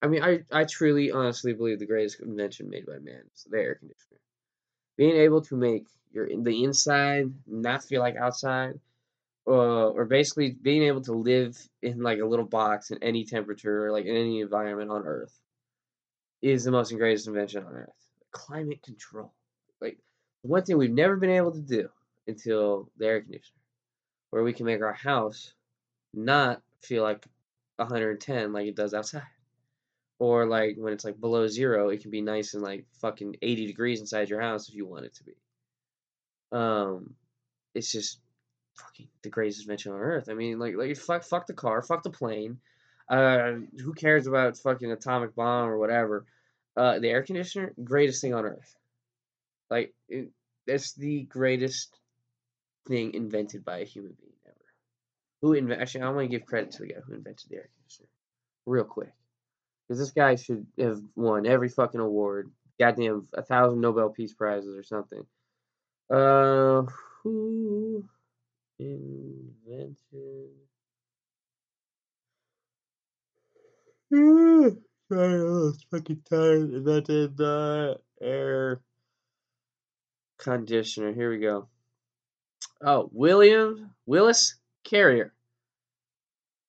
I 0.02 0.06
mean, 0.06 0.22
I 0.22 0.44
I 0.52 0.64
truly, 0.64 1.10
honestly 1.10 1.52
believe 1.52 1.80
the 1.80 1.86
greatest 1.86 2.20
invention 2.20 2.70
made 2.70 2.86
by 2.86 2.98
man 3.00 3.22
is 3.34 3.46
the 3.50 3.58
air 3.58 3.74
conditioner. 3.74 4.20
Being 4.96 5.16
able 5.16 5.40
to 5.42 5.56
make 5.56 5.86
your 6.12 6.28
the 6.28 6.64
inside 6.64 7.32
not 7.46 7.84
feel 7.84 8.00
like 8.00 8.16
outside, 8.16 8.78
uh, 9.46 9.88
or 9.90 10.04
basically 10.04 10.50
being 10.50 10.82
able 10.82 11.00
to 11.02 11.12
live 11.12 11.56
in 11.82 12.02
like 12.02 12.20
a 12.20 12.26
little 12.26 12.44
box 12.44 12.90
in 12.90 13.02
any 13.02 13.24
temperature 13.24 13.86
or 13.86 13.92
like 13.92 14.06
in 14.06 14.16
any 14.16 14.40
environment 14.40 14.90
on 14.90 15.02
Earth, 15.04 15.38
is 16.42 16.64
the 16.64 16.70
most 16.70 16.90
greatest 16.96 17.26
invention 17.26 17.64
on 17.64 17.72
Earth. 17.72 18.10
Climate 18.32 18.82
control, 18.82 19.32
like 19.80 19.98
one 20.42 20.64
thing 20.64 20.78
we've 20.78 20.90
never 20.90 21.16
been 21.16 21.30
able 21.30 21.52
to 21.52 21.60
do 21.60 21.88
until 22.26 22.90
the 22.96 23.06
air 23.06 23.20
conditioner, 23.20 23.60
where 24.30 24.42
we 24.42 24.52
can 24.52 24.66
make 24.66 24.82
our 24.82 24.92
house 24.92 25.54
not 26.14 26.62
feel 26.82 27.02
like 27.02 27.26
110 27.76 28.52
like 28.52 28.66
it 28.66 28.76
does 28.76 28.94
outside. 28.94 29.22
Or 30.18 30.46
like 30.46 30.76
when 30.76 30.92
it's 30.92 31.04
like 31.04 31.18
below 31.18 31.48
zero, 31.48 31.88
it 31.88 32.02
can 32.02 32.10
be 32.10 32.20
nice 32.20 32.54
and 32.54 32.62
like 32.62 32.84
fucking 33.00 33.36
80 33.40 33.66
degrees 33.66 34.00
inside 34.00 34.28
your 34.28 34.40
house 34.40 34.68
if 34.68 34.74
you 34.74 34.86
want 34.86 35.06
it 35.06 35.14
to 35.14 35.24
be. 35.24 35.32
Um, 36.52 37.14
it's 37.74 37.92
just 37.92 38.18
fucking 38.74 39.08
the 39.22 39.28
greatest 39.28 39.62
invention 39.62 39.92
on 39.92 40.00
earth. 40.00 40.28
I 40.28 40.34
mean, 40.34 40.58
like, 40.58 40.74
like 40.76 40.96
fuck, 40.96 41.22
fuck 41.22 41.46
the 41.46 41.54
car, 41.54 41.82
fuck 41.82 42.02
the 42.02 42.10
plane. 42.10 42.58
Uh, 43.08 43.54
who 43.82 43.92
cares 43.92 44.26
about 44.26 44.56
fucking 44.56 44.90
atomic 44.92 45.34
bomb 45.34 45.68
or 45.68 45.78
whatever? 45.78 46.26
Uh, 46.76 46.98
the 46.98 47.08
air 47.08 47.22
conditioner, 47.22 47.72
greatest 47.82 48.20
thing 48.20 48.34
on 48.34 48.44
earth. 48.44 48.76
Like, 49.68 49.92
it, 50.08 50.30
it's 50.66 50.92
the 50.94 51.22
greatest 51.22 51.96
thing 52.86 53.14
invented 53.14 53.64
by 53.64 53.78
a 53.78 53.84
human 53.84 54.16
being 54.20 54.32
ever. 54.46 54.56
Who 55.42 55.52
invented? 55.54 55.82
Actually, 55.82 56.02
I 56.02 56.10
want 56.10 56.30
to 56.30 56.38
give 56.38 56.46
credit 56.46 56.70
to 56.72 56.82
the 56.82 56.88
guy 56.88 57.00
who 57.06 57.14
invented 57.14 57.50
the 57.50 57.56
air 57.56 57.68
conditioner, 57.76 58.08
real 58.66 58.84
quick, 58.84 59.12
because 59.86 59.98
this 59.98 60.12
guy 60.12 60.36
should 60.36 60.66
have 60.78 61.00
won 61.16 61.46
every 61.46 61.68
fucking 61.68 62.00
award, 62.00 62.50
goddamn 62.78 63.26
a 63.34 63.42
thousand 63.42 63.80
Nobel 63.80 64.10
Peace 64.10 64.32
Prizes 64.32 64.76
or 64.76 64.84
something. 64.84 65.26
Uh, 66.10 66.82
who 67.22 68.04
invented? 68.80 69.96
Sorry, 74.12 75.40
I 75.40 75.44
was 75.44 75.84
fucking 75.90 76.22
tired. 76.28 76.74
Invented 76.74 77.36
the 77.36 78.00
air 78.20 78.80
conditioner. 80.38 81.12
Here 81.12 81.30
we 81.30 81.38
go. 81.38 81.68
Oh, 82.82 83.08
William 83.12 83.90
Willis 84.06 84.56
Carrier. 84.82 85.32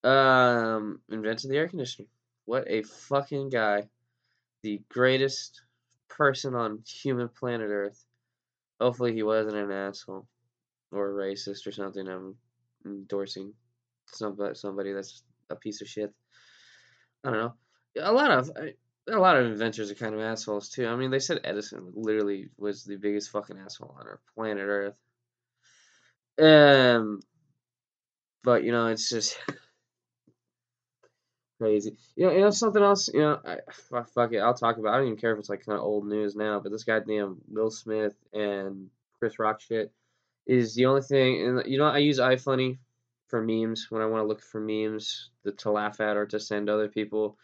Um, 0.04 1.00
invented 1.10 1.50
the 1.50 1.58
air 1.58 1.68
conditioner. 1.68 2.08
What 2.46 2.66
a 2.68 2.84
fucking 2.84 3.50
guy. 3.50 3.90
The 4.62 4.82
greatest 4.90 5.62
person 6.10 6.54
on 6.54 6.84
human 6.86 7.30
planet 7.30 7.70
Earth. 7.72 8.06
Hopefully 8.82 9.14
he 9.14 9.22
wasn't 9.22 9.56
an 9.56 9.72
asshole 9.72 10.28
or 10.92 11.12
a 11.12 11.14
racist 11.14 11.68
or 11.68 11.72
something. 11.72 12.08
I'm 12.08 12.36
endorsing 12.86 13.54
somebody 14.08 14.56
somebody 14.56 14.92
that's 14.92 15.24
a 15.52 15.56
piece 15.56 15.82
of 15.82 15.88
shit. 15.88 16.12
I 17.24 17.30
don't 17.30 17.40
know. 17.40 17.54
A 18.02 18.12
lot 18.12 18.32
of 18.32 18.50
a 19.08 19.18
lot 19.18 19.38
of 19.38 19.46
inventors 19.46 19.92
are 19.92 19.96
kind 19.96 20.16
of 20.16 20.22
assholes 20.22 20.70
too. 20.70 20.88
I 20.88 20.96
mean, 20.96 21.12
they 21.12 21.20
said 21.20 21.42
Edison 21.44 21.92
literally 21.94 22.50
was 22.58 22.84
the 22.84 22.98
biggest 22.98 23.30
fucking 23.30 23.60
asshole 23.60 23.96
on 24.00 24.08
our 24.08 24.20
planet 24.36 24.66
Earth. 24.68 24.96
Um, 26.42 27.20
but 28.44 28.64
you 28.64 28.72
know, 28.72 28.88
it's 28.88 29.10
just 29.10 29.38
crazy. 31.62 31.96
You 32.16 32.26
know, 32.26 32.32
you 32.32 32.42
know 32.42 32.50
something 32.50 32.82
else. 32.82 33.10
You 33.14 33.22
know, 33.22 33.40
I, 33.46 33.58
fuck 34.16 34.34
it. 34.34 34.40
I'll 34.40 34.56
talk 34.56 34.78
about. 34.78 34.90
It. 34.90 34.94
I 34.94 34.98
don't 34.98 35.08
even 35.08 35.20
care 35.20 35.34
if 35.34 35.40
it's 35.40 35.50
like 35.50 35.66
kind 35.66 35.78
of 35.78 35.84
old 35.84 36.08
news 36.08 36.36
now. 36.36 36.60
But 36.60 36.72
this 36.72 36.84
goddamn 36.84 37.38
Will 37.48 37.70
Smith 37.70 38.16
and 38.34 38.90
Chris 39.20 39.38
Rock 39.38 39.62
shit 39.62 39.92
is 40.48 40.74
the 40.74 40.88
only 40.88 41.02
thing. 41.02 41.48
And 41.48 41.72
you 41.72 41.78
know, 41.78 41.86
I 41.86 42.00
use 42.00 42.20
iFunny 42.20 42.80
for 43.28 43.42
memes 43.42 43.88
when 43.90 44.02
I 44.02 44.08
want 44.08 44.24
to 44.24 44.28
look 44.28 44.42
for 44.42 44.60
memes 44.60 45.30
to, 45.46 45.52
to 45.52 45.72
laugh 45.72 46.02
at 46.02 46.18
or 46.18 46.26
to 46.28 46.40
send 46.40 46.70
other 46.70 46.88
people. 46.88 47.38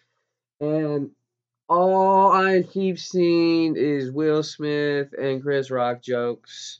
And 0.60 1.12
all 1.70 2.32
I 2.32 2.64
keep 2.64 2.98
seeing 2.98 3.76
is 3.76 4.12
Will 4.12 4.42
Smith 4.42 5.14
and 5.14 5.44
Chris 5.44 5.70
Rock 5.70 6.02
jokes 6.02 6.80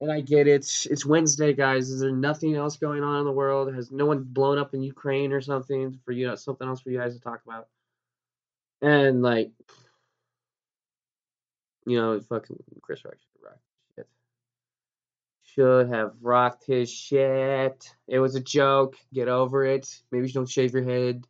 and 0.00 0.10
I 0.10 0.20
get 0.20 0.46
it. 0.46 0.66
It's 0.90 1.04
Wednesday, 1.04 1.52
guys. 1.52 1.90
Is 1.90 2.00
there 2.00 2.10
nothing 2.10 2.56
else 2.56 2.76
going 2.76 3.02
on 3.02 3.20
in 3.20 3.24
the 3.26 3.32
world? 3.32 3.74
Has 3.74 3.90
no 3.90 4.06
one 4.06 4.22
blown 4.22 4.58
up 4.58 4.72
in 4.74 4.82
Ukraine 4.82 5.32
or 5.32 5.40
something 5.40 5.98
for 6.04 6.12
you? 6.12 6.34
Something 6.36 6.68
else 6.68 6.80
for 6.80 6.90
you 6.90 6.98
guys 6.98 7.14
to 7.14 7.20
talk 7.20 7.42
about? 7.46 7.68
And 8.80 9.22
like, 9.22 9.50
you 11.86 12.00
know, 12.00 12.18
fucking 12.20 12.56
Chris 12.80 13.04
Rock 13.04 13.14
should 13.14 13.50
shit. 13.94 14.08
Should 15.42 15.88
have 15.90 16.14
rocked 16.22 16.64
his 16.64 16.90
shit. 16.90 17.94
It 18.08 18.20
was 18.20 18.36
a 18.36 18.40
joke. 18.40 18.96
Get 19.12 19.28
over 19.28 19.66
it. 19.66 20.00
Maybe 20.10 20.28
you 20.28 20.32
don't 20.32 20.48
shave 20.48 20.72
your 20.72 20.84
head. 20.84 21.26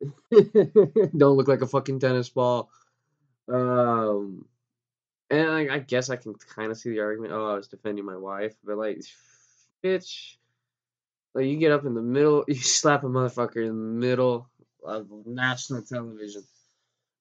don't 0.30 1.36
look 1.36 1.48
like 1.48 1.60
a 1.60 1.66
fucking 1.66 2.00
tennis 2.00 2.30
ball. 2.30 2.70
Um, 3.46 4.46
and 5.30 5.48
I, 5.48 5.74
I 5.76 5.78
guess 5.78 6.10
I 6.10 6.16
can 6.16 6.34
kind 6.34 6.70
of 6.70 6.78
see 6.78 6.90
the 6.90 7.00
argument. 7.00 7.32
Oh, 7.32 7.52
I 7.52 7.54
was 7.54 7.68
defending 7.68 8.04
my 8.04 8.16
wife, 8.16 8.54
but 8.64 8.76
like, 8.76 9.00
bitch, 9.84 10.34
like 11.34 11.46
you 11.46 11.56
get 11.56 11.72
up 11.72 11.86
in 11.86 11.94
the 11.94 12.02
middle, 12.02 12.44
you 12.48 12.56
slap 12.56 13.04
a 13.04 13.06
motherfucker 13.06 13.64
in 13.64 13.68
the 13.68 14.06
middle 14.06 14.48
of 14.84 15.06
national 15.26 15.82
television 15.82 16.42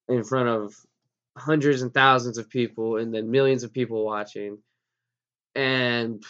in 0.08 0.24
front 0.24 0.50
of 0.50 0.76
hundreds 1.38 1.84
and 1.84 1.94
thousands 1.94 2.38
of 2.38 2.50
people, 2.50 2.98
and 2.98 3.14
then 3.14 3.30
millions 3.30 3.64
of 3.64 3.72
people 3.72 4.04
watching, 4.04 4.58
and 5.56 6.24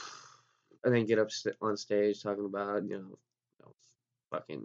and 0.83 0.95
then 0.95 1.05
get 1.05 1.19
up 1.19 1.29
on 1.62 1.77
stage 1.77 2.21
talking 2.21 2.45
about 2.45 2.83
you 2.83 2.89
know, 2.89 2.98
you 2.98 3.65
know 3.65 3.74
fucking 4.31 4.63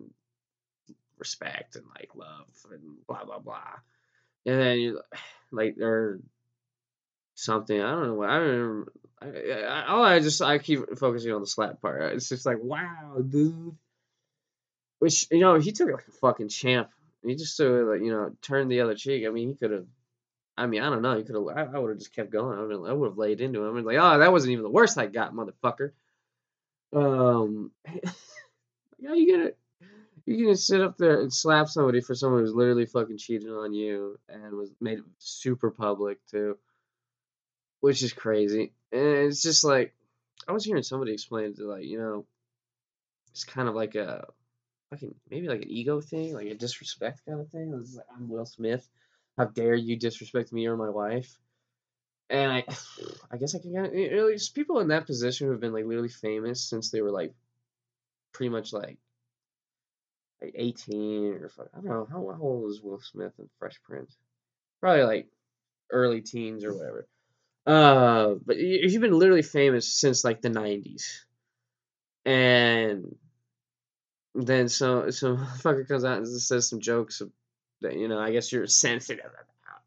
respect 1.19 1.77
and 1.77 1.85
like 1.97 2.11
love 2.17 2.47
and 2.73 2.81
blah 3.07 3.25
blah 3.25 3.39
blah, 3.39 3.79
and 4.47 4.61
then 4.61 4.79
you 4.81 5.01
like 5.53 5.77
they're 5.77 6.19
something. 7.35 7.81
I 7.81 7.91
don't 7.91 8.07
know 8.09 8.15
what 8.15 8.31
I 8.31 8.39
don't. 8.39 8.89
I, 9.21 9.27
I, 9.63 9.87
all 9.87 10.05
I 10.05 10.21
just 10.21 10.43
I 10.43 10.59
keep 10.59 10.81
focusing 10.99 11.33
on 11.33 11.41
the 11.41 11.47
slap 11.47 11.81
part. 11.81 12.15
It's 12.15 12.29
just 12.29 12.47
like 12.47 12.59
wow, 12.61 13.17
dude. 13.29 13.77
Which 14.99 15.27
you 15.31 15.41
know 15.41 15.59
he 15.59 15.73
took 15.73 15.89
it 15.89 15.95
like 15.95 16.09
a 16.09 16.13
fucking 16.13 16.49
champ. 16.49 16.89
He 17.25 17.35
just 17.35 17.57
sort 17.57 17.83
of 17.83 17.89
like 17.89 18.01
you 18.01 18.13
know 18.13 18.33
turned 18.43 18.71
the 18.71 18.81
other 18.81 18.95
cheek. 18.95 19.27
I 19.27 19.31
mean 19.31 19.49
he 19.49 19.55
could 19.55 19.71
have. 19.71 19.87
I 20.57 20.67
mean 20.67 20.83
I 20.83 20.91
don't 20.91 21.03
know. 21.03 21.17
He 21.17 21.25
could 21.25 21.35
have. 21.35 21.47
I, 21.49 21.77
I 21.77 21.79
would 21.79 21.91
have 21.91 21.99
just 21.99 22.15
kept 22.15 22.31
going. 22.31 22.59
I 22.59 22.63
would 22.63 22.91
I 22.91 22.93
would 22.93 23.09
have 23.11 23.19
laid 23.19 23.41
into 23.41 23.65
him 23.65 23.77
and 23.77 23.87
like 23.87 23.99
oh 23.99 24.19
that 24.19 24.33
wasn't 24.33 24.53
even 24.53 24.65
the 24.65 24.71
worst 24.71 24.99
I 24.99 25.07
got, 25.07 25.35
motherfucker. 25.35 25.93
Um, 26.95 27.73
yeah, 28.99 29.15
you 29.15 29.47
it. 29.47 29.59
You 30.27 30.47
can 30.47 30.57
sit 30.57 30.81
up 30.81 30.97
there 30.97 31.21
and 31.21 31.31
slap 31.31 31.69
somebody 31.69 32.01
for 32.01 32.15
someone 32.15 32.41
who's 32.41 32.55
literally 32.55 32.87
fucking 32.87 33.19
cheating 33.19 33.51
on 33.51 33.75
you 33.75 34.19
and 34.27 34.55
was 34.55 34.71
made 34.81 35.01
super 35.19 35.71
public 35.71 36.19
too 36.31 36.57
which 37.85 38.03
is 38.03 38.15
crazy. 38.15 38.73
And 38.93 39.29
it's 39.29 39.43
just 39.43 39.63
like 39.63 39.95
I 40.49 40.53
was 40.53 40.65
hearing 40.65 40.83
somebody 40.83 41.13
explain 41.13 41.51
it 41.51 41.57
to 41.57 41.69
like 41.69 41.85
you 41.85 41.99
know, 41.99 42.25
it's 43.31 43.45
kind 43.45 43.69
of 43.69 43.75
like 43.75 43.95
a 43.95 44.27
fucking 44.89 45.15
maybe 45.31 45.49
like 45.49 45.61
an 45.61 45.71
ego 45.71 46.01
thing, 46.01 46.33
like 46.33 46.47
a 46.47 46.55
disrespect 46.55 47.21
kind 47.29 47.43
of 47.43 47.51
thing. 47.51 47.79
It's 47.79 47.95
like 47.95 48.07
I'm 48.17 48.31
Will 48.31 48.47
Smith. 48.47 48.89
How 49.37 49.45
dare 49.45 49.75
you 49.75 49.99
disrespect 49.99 50.51
me 50.51 50.67
or 50.67 50.79
my 50.79 50.89
wife? 50.89 51.37
And 52.31 52.51
I, 52.51 52.65
I 53.31 53.37
guess 53.37 53.55
I 53.55 53.59
can 53.59 53.75
kind 53.75 53.87
of 53.89 53.93
there's 53.93 54.49
people 54.49 54.81
in 54.81 54.89
that 54.89 55.05
position 55.05 55.47
who 55.47 55.51
have 55.51 55.61
been 55.61 55.75
like 55.75 55.85
literally 55.85 56.09
famous 56.09 56.65
since 56.65 56.89
they 56.89 57.03
were 57.03 57.13
like, 57.13 57.35
pretty 58.33 58.49
much 58.49 58.73
like, 58.73 58.97
like 60.41 60.55
18 60.57 61.35
or 61.35 61.51
I 61.75 61.81
don't 61.81 61.85
know 61.85 62.09
how, 62.11 62.35
how 62.35 62.43
old 62.43 62.71
is 62.71 62.81
Will 62.81 63.03
Smith 63.03 63.35
in 63.39 63.51
Fresh 63.59 63.83
Prince? 63.83 64.17
Probably 64.81 65.03
like 65.03 65.29
early 65.91 66.23
teens 66.23 66.65
or 66.65 66.73
whatever. 66.73 67.07
Uh, 67.67 68.35
but 68.45 68.59
you've 68.59 69.01
been 69.01 69.19
literally 69.19 69.43
famous 69.43 69.89
since 69.89 70.25
like 70.25 70.43
the 70.43 70.51
'90s, 70.51 71.21
and 72.25 73.17
then 74.35 74.69
so 74.69 75.11
some 75.11 75.39
fucker 75.59 75.87
comes 75.87 76.05
out 76.05 76.19
and 76.19 76.29
says 76.29 76.69
some 76.69 76.81
jokes 76.81 77.23
that 77.81 77.95
you 77.95 78.09
know 78.09 78.19
I 78.19 78.33
guess 78.33 78.53
you're 78.53 78.67
sensitive 78.67 79.25
about, 79.25 79.81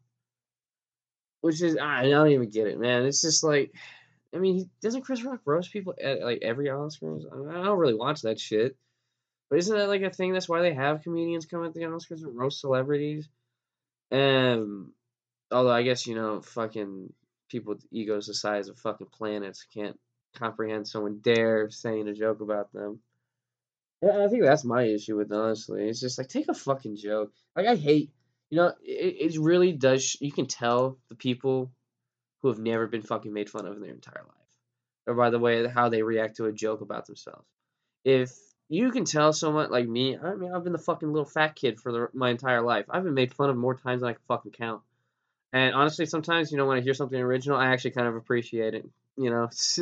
which 1.40 1.62
is 1.62 1.76
I 1.80 2.08
don't 2.08 2.30
even 2.30 2.50
get 2.50 2.66
it, 2.66 2.80
man. 2.80 3.04
It's 3.04 3.22
just 3.22 3.44
like 3.44 3.72
I 4.34 4.38
mean, 4.38 4.54
he, 4.56 4.68
doesn't 4.82 5.02
Chris 5.02 5.24
Rock 5.24 5.40
roast 5.44 5.72
people 5.72 5.94
at 6.02 6.20
like 6.20 6.40
every 6.42 6.66
Oscars? 6.66 7.24
I, 7.32 7.36
mean, 7.36 7.48
I 7.48 7.64
don't 7.64 7.78
really 7.78 7.94
watch 7.94 8.22
that 8.22 8.38
shit, 8.38 8.76
but 9.48 9.58
isn't 9.58 9.76
that 9.76 9.88
like 9.88 10.02
a 10.02 10.10
thing? 10.10 10.32
That's 10.32 10.48
why 10.48 10.62
they 10.62 10.74
have 10.74 11.02
comedians 11.02 11.46
come 11.46 11.64
at 11.64 11.74
the 11.74 11.80
Oscars 11.80 12.22
and 12.22 12.36
roast 12.36 12.60
celebrities. 12.60 13.28
Um, 14.12 14.92
although 15.50 15.72
I 15.72 15.82
guess 15.82 16.06
you 16.06 16.14
know, 16.14 16.40
fucking 16.42 17.12
people 17.48 17.74
with 17.74 17.86
egos 17.90 18.26
the 18.26 18.34
size 18.34 18.68
of 18.68 18.78
fucking 18.78 19.08
planets 19.12 19.66
can't 19.74 19.98
comprehend 20.34 20.86
someone 20.86 21.20
dare 21.22 21.70
saying 21.70 22.08
a 22.08 22.14
joke 22.14 22.40
about 22.40 22.72
them. 22.72 23.00
Yeah, 24.02 24.24
I 24.24 24.28
think 24.28 24.44
that's 24.44 24.64
my 24.64 24.84
issue 24.84 25.16
with 25.16 25.32
it, 25.32 25.36
honestly. 25.36 25.88
It's 25.88 26.00
just 26.00 26.18
like 26.18 26.28
take 26.28 26.48
a 26.48 26.54
fucking 26.54 26.96
joke. 26.96 27.32
Like 27.56 27.66
I 27.66 27.74
hate, 27.74 28.12
you 28.50 28.58
know, 28.58 28.72
it, 28.82 29.34
it 29.34 29.38
really 29.40 29.72
does. 29.72 30.16
You 30.20 30.30
can 30.30 30.46
tell 30.46 30.98
the 31.08 31.16
people 31.16 31.72
who 32.40 32.48
have 32.48 32.58
never 32.58 32.86
been 32.86 33.02
fucking 33.02 33.32
made 33.32 33.50
fun 33.50 33.66
of 33.66 33.74
in 33.74 33.82
their 33.82 33.92
entire 33.92 34.22
life, 34.24 34.58
or 35.06 35.14
by 35.14 35.30
the 35.30 35.38
way 35.38 35.66
how 35.66 35.88
they 35.88 36.02
react 36.02 36.36
to 36.36 36.46
a 36.46 36.52
joke 36.52 36.80
about 36.80 37.06
themselves. 37.06 37.44
If 38.04 38.32
you 38.68 38.90
can 38.92 39.04
tell 39.04 39.32
someone 39.32 39.70
like 39.70 39.88
me, 39.88 40.16
I 40.16 40.34
mean, 40.34 40.52
I've 40.52 40.62
been 40.62 40.72
the 40.72 40.78
fucking 40.78 41.10
little 41.10 41.28
fat 41.28 41.56
kid 41.56 41.80
for 41.80 41.90
the, 41.90 42.08
my 42.12 42.30
entire 42.30 42.62
life. 42.62 42.86
I've 42.88 43.02
been 43.02 43.14
made 43.14 43.34
fun 43.34 43.50
of 43.50 43.56
more 43.56 43.74
times 43.74 44.02
than 44.02 44.10
I 44.10 44.12
can 44.12 44.22
fucking 44.28 44.52
count. 44.52 44.82
And 45.52 45.74
honestly, 45.74 46.06
sometimes 46.06 46.52
you 46.52 46.58
know 46.58 46.66
when 46.66 46.78
I 46.78 46.82
hear 46.82 46.94
something 46.94 47.18
original, 47.18 47.58
I 47.58 47.68
actually 47.68 47.92
kind 47.92 48.06
of 48.06 48.16
appreciate 48.16 48.74
it. 48.74 48.84
You 49.16 49.30
know, 49.30 49.48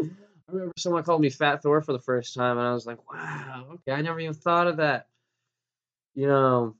I 0.00 0.04
remember 0.52 0.72
someone 0.76 1.04
called 1.04 1.20
me 1.20 1.30
Fat 1.30 1.62
Thor 1.62 1.80
for 1.82 1.92
the 1.92 1.98
first 1.98 2.34
time, 2.34 2.58
and 2.58 2.66
I 2.66 2.72
was 2.72 2.86
like, 2.86 2.98
wow, 3.12 3.66
okay, 3.74 3.92
I 3.92 4.02
never 4.02 4.20
even 4.20 4.34
thought 4.34 4.66
of 4.66 4.76
that. 4.76 5.06
You 6.14 6.26
know, 6.26 6.74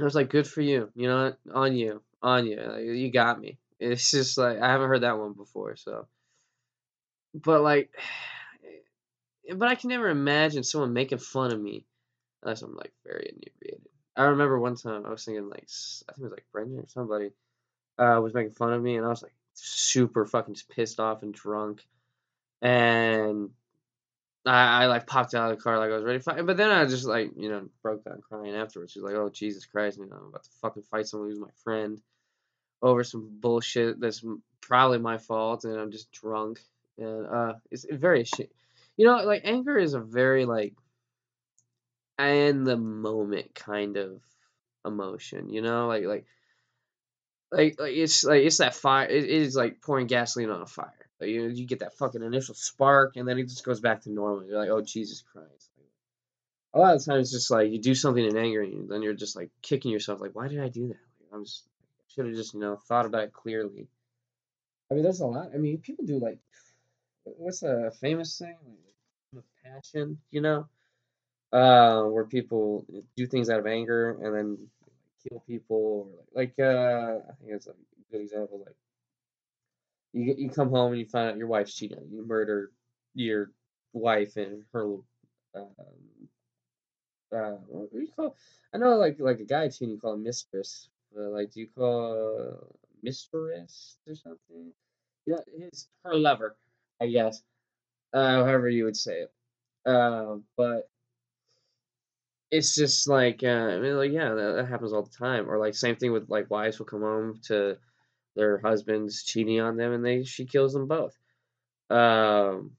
I 0.00 0.04
was 0.04 0.14
like, 0.14 0.30
good 0.30 0.46
for 0.46 0.60
you. 0.60 0.90
You 0.94 1.08
know, 1.08 1.34
on 1.52 1.76
you, 1.76 2.02
on 2.22 2.46
you. 2.46 2.60
Like, 2.60 2.84
you 2.84 3.10
got 3.10 3.40
me. 3.40 3.58
It's 3.80 4.12
just 4.12 4.38
like 4.38 4.60
I 4.60 4.70
haven't 4.70 4.88
heard 4.88 5.02
that 5.02 5.18
one 5.18 5.32
before, 5.32 5.76
so. 5.76 6.06
But 7.34 7.60
like, 7.60 7.90
but 9.56 9.68
I 9.68 9.74
can 9.74 9.90
never 9.90 10.08
imagine 10.08 10.62
someone 10.62 10.92
making 10.92 11.18
fun 11.18 11.52
of 11.52 11.60
me 11.60 11.84
unless 12.42 12.62
I'm 12.62 12.76
like 12.76 12.92
very 13.04 13.30
inebriated. 13.30 13.88
I 14.16 14.24
remember 14.24 14.58
one 14.58 14.76
time 14.76 15.04
I 15.06 15.10
was 15.10 15.24
thinking 15.24 15.48
like 15.48 15.68
I 16.08 16.12
think 16.12 16.20
it 16.20 16.24
was 16.24 16.32
like 16.32 16.46
Brendan 16.52 16.80
or 16.80 16.88
somebody 16.88 17.30
uh, 17.98 18.20
was 18.22 18.34
making 18.34 18.54
fun 18.54 18.72
of 18.72 18.82
me, 18.82 18.96
and 18.96 19.06
I 19.06 19.08
was 19.08 19.22
like 19.22 19.34
super 19.54 20.26
fucking 20.26 20.56
pissed 20.74 21.00
off 21.00 21.22
and 21.22 21.34
drunk 21.34 21.84
and 22.64 23.50
I, 24.46 24.84
I 24.84 24.86
like 24.86 25.06
popped 25.06 25.34
out 25.34 25.50
of 25.50 25.56
the 25.56 25.62
car 25.62 25.78
like 25.78 25.90
I 25.90 25.94
was 25.94 26.04
ready 26.04 26.18
to 26.18 26.24
fight, 26.24 26.46
but 26.46 26.56
then 26.56 26.70
I 26.70 26.86
just 26.86 27.04
like 27.04 27.32
you 27.36 27.48
know 27.48 27.68
broke 27.82 28.04
down 28.04 28.20
crying 28.28 28.54
afterwards. 28.54 28.92
She's 28.92 29.02
like, 29.02 29.14
"Oh 29.14 29.28
Jesus 29.28 29.66
Christ, 29.66 29.98
you 29.98 30.06
know, 30.06 30.16
I'm 30.16 30.26
about 30.28 30.44
to 30.44 30.50
fucking 30.62 30.82
fight 30.84 31.06
someone 31.06 31.28
who's 31.30 31.38
my 31.38 31.50
friend 31.62 32.00
over 32.82 33.04
some 33.04 33.30
bullshit 33.40 34.00
that's 34.00 34.24
probably 34.60 34.98
my 34.98 35.18
fault, 35.18 35.64
and 35.64 35.78
I'm 35.78 35.90
just 35.90 36.10
drunk." 36.10 36.60
And 36.98 37.26
uh, 37.26 37.54
it's 37.70 37.86
very 37.90 38.24
shit. 38.24 38.50
You 38.96 39.06
know, 39.06 39.16
like 39.24 39.42
anger 39.44 39.76
is 39.76 39.94
a 39.94 40.00
very 40.00 40.44
like 40.46 40.74
in 42.18 42.64
the 42.64 42.76
moment 42.76 43.54
kind 43.54 43.96
of 43.96 44.20
emotion. 44.84 45.50
You 45.50 45.62
know, 45.62 45.88
like 45.88 46.04
like 46.04 46.26
like 47.52 47.80
like 47.80 47.94
it's 47.94 48.24
like 48.24 48.42
it's 48.42 48.58
that 48.58 48.74
fire. 48.74 49.06
It, 49.06 49.24
it 49.24 49.30
is 49.30 49.56
like 49.56 49.80
pouring 49.80 50.06
gasoline 50.06 50.50
on 50.50 50.62
a 50.62 50.66
fire 50.66 51.04
you 51.26 51.48
you 51.48 51.66
get 51.66 51.80
that 51.80 51.96
fucking 51.96 52.22
initial 52.22 52.54
spark, 52.54 53.16
and 53.16 53.26
then 53.26 53.38
it 53.38 53.48
just 53.48 53.64
goes 53.64 53.80
back 53.80 54.02
to 54.02 54.10
normal. 54.10 54.46
You're 54.46 54.58
like, 54.58 54.70
oh 54.70 54.80
Jesus 54.80 55.22
Christ. 55.32 55.70
a 56.72 56.78
lot 56.78 56.96
of 56.96 57.04
times, 57.04 57.30
just 57.30 57.50
like 57.50 57.70
you 57.70 57.80
do 57.80 57.94
something 57.94 58.24
in 58.24 58.36
anger, 58.36 58.62
and 58.62 58.88
then 58.88 59.02
you're 59.02 59.14
just 59.14 59.36
like 59.36 59.50
kicking 59.62 59.90
yourself, 59.90 60.20
like, 60.20 60.34
why 60.34 60.48
did 60.48 60.60
I 60.60 60.68
do 60.68 60.88
that? 60.88 60.96
I'm 61.32 61.44
just 61.44 61.64
should 62.08 62.26
have 62.26 62.34
just 62.34 62.54
you 62.54 62.60
know 62.60 62.76
thought 62.76 63.06
about 63.06 63.24
it 63.24 63.32
clearly. 63.32 63.88
I 64.90 64.94
mean, 64.94 65.02
there's 65.02 65.20
a 65.20 65.26
lot. 65.26 65.50
I 65.54 65.58
mean, 65.58 65.78
people 65.78 66.04
do 66.04 66.18
like, 66.18 66.38
what's 67.24 67.62
a 67.62 67.90
famous 68.00 68.38
thing? 68.38 68.56
Like, 69.32 69.44
passion, 69.64 70.18
you 70.30 70.40
know, 70.40 70.68
uh, 71.54 72.04
where 72.04 72.26
people 72.26 72.86
do 73.16 73.26
things 73.28 73.50
out 73.50 73.60
of 73.60 73.68
anger 73.68 74.12
and 74.22 74.36
then 74.36 74.68
kill 75.28 75.40
people, 75.48 76.10
or 76.14 76.24
like, 76.34 76.54
uh, 76.60 77.20
I 77.30 77.34
think 77.40 77.52
it's 77.52 77.68
a 77.68 77.74
good 78.12 78.22
example, 78.22 78.62
like 78.66 78.76
you 80.12 80.34
you 80.38 80.50
come 80.50 80.70
home 80.70 80.92
and 80.92 81.00
you 81.00 81.06
find 81.06 81.30
out 81.30 81.36
your 81.36 81.46
wife's 81.48 81.74
cheating 81.74 81.98
you. 82.10 82.26
Murder 82.26 82.70
your 83.14 83.50
wife 83.92 84.36
and 84.36 84.64
her. 84.72 84.96
Um, 85.54 86.28
uh, 87.32 87.56
what 87.68 87.92
do 87.92 88.00
you 88.00 88.08
call? 88.14 88.36
I 88.72 88.78
know 88.78 88.96
like 88.96 89.18
like 89.18 89.40
a 89.40 89.44
guy 89.44 89.68
cheating, 89.68 89.94
you 89.94 90.00
call 90.00 90.14
him 90.14 90.22
mistress. 90.22 90.88
But 91.14 91.30
like, 91.30 91.52
do 91.52 91.60
you 91.60 91.68
call 91.68 92.50
uh, 92.50 92.66
mistress 93.02 93.96
or 94.06 94.14
something? 94.14 94.72
Yeah, 95.26 95.40
his 95.58 95.88
her 96.04 96.14
lover, 96.16 96.56
I 97.00 97.08
guess. 97.08 97.42
Uh, 98.12 98.44
however 98.44 98.68
you 98.68 98.84
would 98.86 98.96
say 98.96 99.22
it. 99.22 99.32
Uh, 99.86 100.38
but 100.56 100.90
it's 102.54 102.74
just 102.74 103.08
like 103.08 103.42
uh, 103.42 103.46
I 103.46 103.78
mean, 103.80 103.96
like 103.96 104.12
yeah, 104.12 104.30
that, 104.30 104.52
that 104.56 104.68
happens 104.68 104.92
all 104.92 105.02
the 105.02 105.10
time. 105.10 105.50
Or 105.50 105.58
like 105.58 105.74
same 105.74 105.96
thing 105.96 106.12
with 106.12 106.28
like 106.28 106.50
wives 106.50 106.78
will 106.78 106.86
come 106.86 107.00
home 107.00 107.40
to 107.46 107.76
their 108.36 108.58
husbands 108.58 109.24
cheating 109.24 109.60
on 109.60 109.76
them, 109.76 109.92
and 109.92 110.04
they 110.04 110.22
she 110.22 110.44
kills 110.44 110.72
them 110.72 110.86
both. 110.86 111.16
Um, 111.90 112.72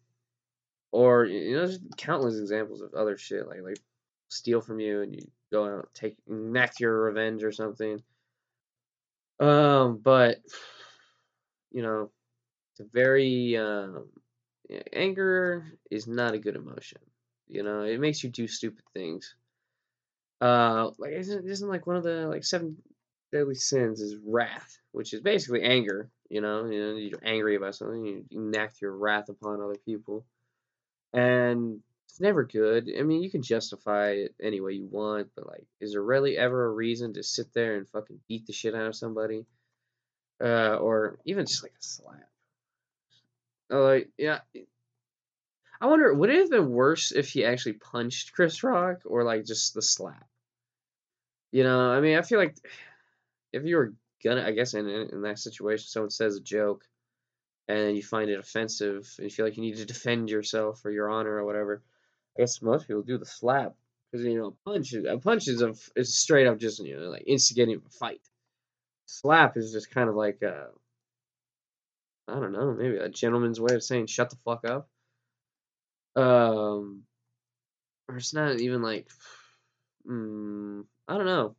or 0.92 1.26
you 1.26 1.56
know, 1.56 1.68
there's 1.68 1.80
countless 1.98 2.40
examples 2.40 2.82
of 2.82 2.94
other 2.94 3.18
shit 3.18 3.48
like 3.48 3.62
like 3.62 3.80
steal 4.30 4.62
from 4.62 4.80
you 4.80 5.02
and 5.02 5.14
you 5.14 5.22
go 5.52 5.66
out 5.66 5.90
take 5.94 6.18
enact 6.28 6.80
your 6.80 7.04
revenge 7.04 7.44
or 7.44 7.52
something. 7.52 8.02
Um, 9.40 10.00
but 10.02 10.38
you 11.72 11.82
know, 11.82 12.10
it's 12.72 12.90
very 12.94 13.58
um, 13.58 14.08
anger 14.94 15.66
is 15.92 16.08
not 16.08 16.34
a 16.34 16.40
good 16.40 16.56
emotion. 16.56 17.00
You 17.50 17.64
know, 17.64 17.82
it 17.82 18.00
makes 18.00 18.24
you 18.24 18.30
do 18.30 18.48
stupid 18.48 18.84
things. 18.94 19.36
Uh, 20.46 20.92
like 21.00 21.14
isn't 21.14 21.50
isn't 21.50 21.70
like 21.70 21.88
one 21.88 21.96
of 21.96 22.04
the 22.04 22.28
like 22.28 22.44
seven 22.44 22.78
deadly 23.32 23.56
sins 23.56 24.00
is 24.00 24.16
wrath, 24.24 24.78
which 24.92 25.12
is 25.12 25.20
basically 25.20 25.64
anger. 25.64 26.12
You 26.30 26.42
know, 26.42 26.66
you 26.66 26.80
know, 26.80 26.96
you're 26.98 27.20
angry 27.24 27.56
about 27.56 27.74
something, 27.74 28.06
you 28.06 28.26
enact 28.32 28.80
your 28.80 28.96
wrath 28.96 29.30
upon 29.30 29.60
other 29.60 29.80
people, 29.88 30.24
and 31.14 31.80
it's 32.08 32.22
never 32.22 32.44
good. 32.44 32.88
I 32.96 33.02
mean, 33.02 33.24
you 33.24 33.32
can 33.32 33.42
justify 33.42 34.10
it 34.12 34.36
any 34.40 34.62
way 34.62 34.74
you 34.74 34.86
want, 34.86 35.30
but 35.36 35.48
like, 35.48 35.66
is 35.82 35.94
there 35.94 36.04
really 36.04 36.38
ever 36.38 36.66
a 36.66 36.72
reason 36.72 37.14
to 37.14 37.24
sit 37.24 37.52
there 37.56 37.78
and 37.78 37.90
fucking 37.90 38.20
beat 38.28 38.46
the 38.46 38.54
shit 38.54 38.76
out 38.76 38.86
of 38.86 38.96
somebody, 38.96 39.48
uh, 40.44 40.76
or 40.76 41.18
even 41.26 41.48
just 41.48 41.64
like 41.64 41.72
a 41.72 41.84
slap? 41.84 42.30
Uh, 43.74 43.82
like, 43.82 44.10
yeah. 44.16 44.42
I 45.82 45.88
wonder, 45.88 46.14
would 46.14 46.30
it 46.30 46.38
have 46.38 46.52
been 46.52 46.70
worse 46.70 47.12
if 47.12 47.30
he 47.30 47.46
actually 47.46 47.74
punched 47.74 48.34
Chris 48.34 48.64
Rock 48.64 49.02
or 49.06 49.24
like 49.24 49.44
just 49.46 49.74
the 49.74 49.82
slap? 49.82 50.28
You 51.56 51.64
know, 51.64 51.90
I 51.90 52.02
mean, 52.02 52.18
I 52.18 52.22
feel 52.22 52.38
like 52.38 52.58
if 53.54 53.64
you 53.64 53.78
were 53.78 53.94
gonna, 54.22 54.44
I 54.46 54.52
guess, 54.52 54.74
in 54.74 54.90
in 54.90 55.22
that 55.22 55.40
situation, 55.40 55.88
someone 55.88 56.10
says 56.10 56.36
a 56.36 56.42
joke, 56.42 56.84
and 57.70 57.96
you 57.96 58.04
find 58.04 58.30
it 58.30 58.38
offensive, 58.38 59.10
and 59.18 59.24
you 59.24 59.30
feel 59.30 59.46
like 59.46 59.56
you 59.56 59.64
need 59.64 59.78
to 59.78 59.86
defend 59.86 60.30
yourself 60.30 60.84
or 60.84 60.92
your 60.92 61.10
honor 61.10 61.38
or 61.38 61.46
whatever. 61.46 61.82
I 62.38 62.42
guess 62.42 62.62
most 62.62 62.90
people 62.90 63.04
do 63.04 63.18
the 63.18 63.26
slap 63.26 63.74
because 64.12 64.26
you 64.26 64.38
know 64.38 64.58
punch 64.66 64.92
is 64.92 65.06
a 65.06 65.18
punch 65.18 65.48
is 65.48 65.62
a 65.62 65.74
is 65.96 66.14
straight 66.14 66.46
up 66.46 66.58
just 66.60 66.84
you 66.84 67.00
know 67.00 67.06
like 67.06 67.24
instigating 67.26 67.78
a 67.78 67.90
fight. 67.90 68.28
Slap 69.06 69.56
is 69.56 69.72
just 69.72 69.92
kind 69.92 70.10
of 70.10 70.16
like 70.16 70.42
a, 70.42 70.68
I 72.28 72.34
don't 72.38 72.52
know, 72.52 72.74
maybe 72.74 72.98
a 72.98 73.08
gentleman's 73.08 73.62
way 73.62 73.76
of 73.76 73.82
saying 73.82 74.08
shut 74.08 74.30
the 74.30 74.36
fuck 74.44 74.66
up. 74.66 74.90
Um, 76.18 77.04
or 78.10 78.18
it's 78.18 78.34
not 78.34 78.60
even 78.60 78.82
like, 78.82 79.08
mm, 80.06 80.84
I 81.08 81.18
don't 81.18 81.26
know 81.26 81.56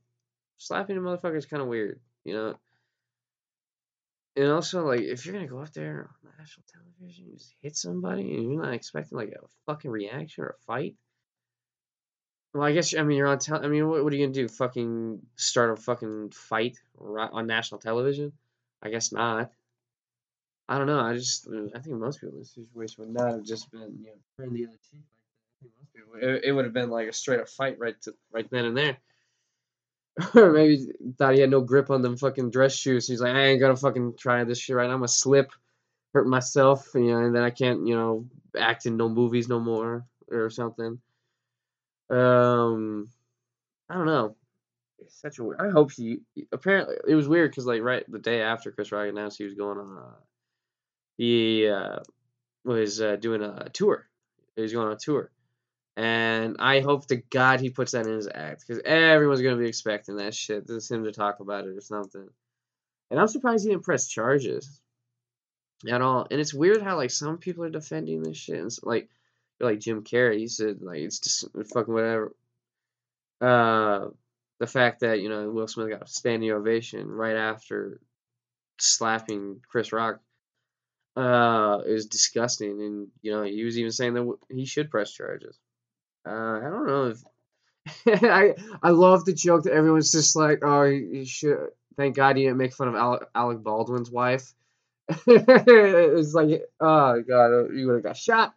slapping 0.58 0.96
a 0.96 1.00
motherfucker 1.00 1.36
is 1.36 1.46
kind 1.46 1.62
of 1.62 1.68
weird, 1.68 2.00
you 2.24 2.34
know. 2.34 2.54
And 4.36 4.50
also, 4.50 4.86
like, 4.86 5.00
if 5.00 5.24
you're 5.24 5.34
gonna 5.34 5.46
go 5.46 5.60
up 5.60 5.72
there 5.72 6.10
on 6.24 6.30
national 6.38 6.64
television, 6.72 7.26
and 7.26 7.38
just 7.38 7.54
hit 7.62 7.76
somebody, 7.76 8.34
and 8.34 8.52
you're 8.52 8.62
not 8.62 8.74
expecting 8.74 9.16
like 9.16 9.30
a 9.30 9.46
fucking 9.64 9.90
reaction 9.90 10.44
or 10.44 10.48
a 10.48 10.64
fight. 10.66 10.94
Well, 12.52 12.64
I 12.64 12.72
guess 12.72 12.94
I 12.94 13.02
mean 13.02 13.16
you're 13.16 13.26
on. 13.26 13.38
Te- 13.38 13.52
I 13.52 13.68
mean, 13.68 13.88
what, 13.88 14.04
what 14.04 14.12
are 14.12 14.16
you 14.16 14.26
gonna 14.26 14.34
do? 14.34 14.48
Fucking 14.48 15.20
start 15.36 15.70
a 15.70 15.76
fucking 15.76 16.30
fight 16.30 16.78
on 16.98 17.46
national 17.46 17.80
television? 17.80 18.32
I 18.82 18.90
guess 18.90 19.12
not. 19.12 19.50
I 20.68 20.78
don't 20.78 20.86
know. 20.86 21.00
I 21.00 21.14
just 21.14 21.48
I 21.74 21.78
think 21.78 21.96
most 21.96 22.20
people 22.20 22.34
in 22.34 22.40
this 22.40 22.50
situation 22.52 23.04
would 23.04 23.14
not 23.14 23.30
have 23.30 23.44
just 23.44 23.70
been 23.70 23.98
you 24.00 24.06
know 24.06 24.12
turning 24.36 24.54
the 24.54 24.66
other 24.66 24.78
cheek 24.90 25.04
it, 26.20 26.44
it 26.44 26.52
would 26.52 26.64
have 26.64 26.74
been 26.74 26.90
like 26.90 27.08
a 27.08 27.12
straight 27.12 27.40
up 27.40 27.48
fight 27.48 27.78
right 27.78 28.00
to 28.02 28.14
right 28.32 28.48
then 28.50 28.66
and 28.66 28.76
there. 28.76 28.96
Or 30.34 30.50
maybe 30.52 30.86
thought 31.18 31.34
he 31.34 31.40
had 31.40 31.50
no 31.50 31.60
grip 31.60 31.90
on 31.90 32.02
them 32.02 32.16
fucking 32.16 32.50
dress 32.50 32.74
shoes. 32.74 33.06
He's 33.06 33.20
like, 33.20 33.34
I 33.34 33.46
ain't 33.46 33.60
gonna 33.60 33.76
fucking 33.76 34.14
try 34.18 34.44
this 34.44 34.58
shit 34.58 34.76
right 34.76 34.86
now. 34.86 34.94
I'm 34.94 35.00
gonna 35.00 35.08
slip, 35.08 35.50
hurt 36.14 36.26
myself, 36.26 36.90
you 36.94 37.10
know, 37.10 37.18
and 37.18 37.34
then 37.34 37.42
I 37.42 37.50
can't, 37.50 37.86
you 37.86 37.96
know, 37.96 38.26
act 38.58 38.86
in 38.86 38.96
no 38.96 39.08
movies 39.08 39.48
no 39.48 39.60
more 39.60 40.06
or 40.30 40.50
something. 40.50 40.98
Um, 42.10 43.08
I 43.88 43.94
don't 43.94 44.06
know. 44.06 44.36
It's 44.98 45.20
such 45.20 45.38
a 45.38 45.44
weird. 45.44 45.60
I 45.60 45.70
hope 45.70 45.92
he. 45.92 46.20
Apparently, 46.52 46.96
it 47.06 47.14
was 47.14 47.28
weird 47.28 47.50
because 47.50 47.66
like 47.66 47.82
right 47.82 48.04
the 48.10 48.18
day 48.18 48.40
after 48.40 48.70
Chris 48.70 48.92
Rock 48.92 49.08
announced 49.08 49.38
he 49.38 49.44
was 49.44 49.54
going 49.54 49.78
on 49.78 50.14
he 51.16 51.66
uh, 51.68 52.00
was 52.64 53.00
uh, 53.00 53.16
doing 53.16 53.42
a 53.42 53.68
tour. 53.70 54.06
He 54.54 54.62
was 54.62 54.72
going 54.72 54.86
on 54.86 54.92
a 54.94 54.98
tour, 54.98 55.30
and 55.96 56.56
I 56.58 56.80
hope 56.80 57.06
to 57.06 57.16
God 57.16 57.60
he 57.60 57.70
puts 57.70 57.92
that 57.92 58.06
in 58.06 58.12
his 58.12 58.28
act 58.32 58.64
because 58.66 58.82
everyone's 58.84 59.40
gonna 59.40 59.56
be 59.56 59.68
expecting 59.68 60.16
that 60.16 60.34
shit. 60.34 60.66
Just 60.66 60.90
him 60.90 61.04
to 61.04 61.12
talk 61.12 61.40
about 61.40 61.66
it 61.66 61.76
or 61.76 61.80
something. 61.80 62.28
And 63.10 63.20
I'm 63.20 63.28
surprised 63.28 63.64
he 63.64 63.70
didn't 63.70 63.84
press 63.84 64.08
charges 64.08 64.80
at 65.88 66.02
all. 66.02 66.26
And 66.30 66.40
it's 66.40 66.54
weird 66.54 66.82
how 66.82 66.96
like 66.96 67.10
some 67.10 67.38
people 67.38 67.64
are 67.64 67.70
defending 67.70 68.22
this 68.22 68.36
shit, 68.36 68.60
and 68.60 68.76
like 68.82 69.08
like 69.60 69.80
Jim 69.80 70.02
Carrey, 70.02 70.38
he 70.38 70.48
said 70.48 70.82
like 70.82 71.00
it's 71.00 71.18
just 71.18 71.46
fucking 71.72 71.94
whatever. 71.94 72.34
Uh, 73.40 74.08
the 74.58 74.66
fact 74.66 75.00
that 75.00 75.20
you 75.20 75.28
know 75.28 75.50
Will 75.50 75.68
Smith 75.68 75.90
got 75.90 76.02
a 76.02 76.06
standing 76.06 76.50
ovation 76.50 77.08
right 77.08 77.36
after 77.36 78.00
slapping 78.78 79.60
Chris 79.66 79.92
Rock 79.92 80.20
uh, 81.16 81.80
is 81.86 82.06
disgusting, 82.06 82.80
and 82.82 83.08
you 83.22 83.32
know 83.32 83.42
he 83.42 83.64
was 83.64 83.78
even 83.78 83.92
saying 83.92 84.14
that 84.14 84.36
he 84.50 84.66
should 84.66 84.90
press 84.90 85.12
charges. 85.12 85.58
Uh, 86.26 86.58
I 86.58 86.70
don't 86.70 86.86
know 86.86 87.04
if 87.06 87.22
I 88.24 88.54
I 88.82 88.90
love 88.90 89.24
the 89.24 89.32
joke 89.32 89.64
that 89.64 89.72
everyone's 89.72 90.12
just 90.12 90.36
like, 90.36 90.60
oh, 90.62 90.84
you 90.84 91.24
should. 91.24 91.68
Thank 91.96 92.16
God 92.16 92.36
you 92.36 92.44
didn't 92.44 92.58
make 92.58 92.74
fun 92.74 92.88
of 92.88 92.94
Alec, 92.94 93.28
Alec 93.34 93.62
Baldwin's 93.62 94.10
wife. 94.10 94.52
it's 95.26 96.34
like, 96.34 96.62
oh 96.80 97.22
God, 97.22 97.74
you 97.74 97.86
would 97.86 97.94
have 97.94 98.02
got 98.02 98.16
shot. 98.16 98.54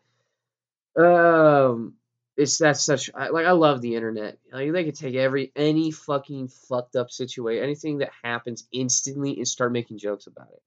Um, 0.97 1.93
it's 2.35 2.57
that's 2.57 2.83
such 2.83 3.09
I, 3.13 3.29
like 3.29 3.45
I 3.45 3.51
love 3.51 3.81
the 3.81 3.95
internet. 3.95 4.37
Like 4.51 4.71
they 4.71 4.83
could 4.83 4.95
take 4.95 5.15
every 5.15 5.51
any 5.55 5.91
fucking 5.91 6.47
fucked 6.47 6.95
up 6.95 7.11
situation, 7.11 7.63
anything 7.63 7.99
that 7.99 8.11
happens 8.23 8.67
instantly, 8.71 9.37
and 9.37 9.47
start 9.47 9.71
making 9.71 9.99
jokes 9.99 10.27
about 10.27 10.47
it. 10.51 10.61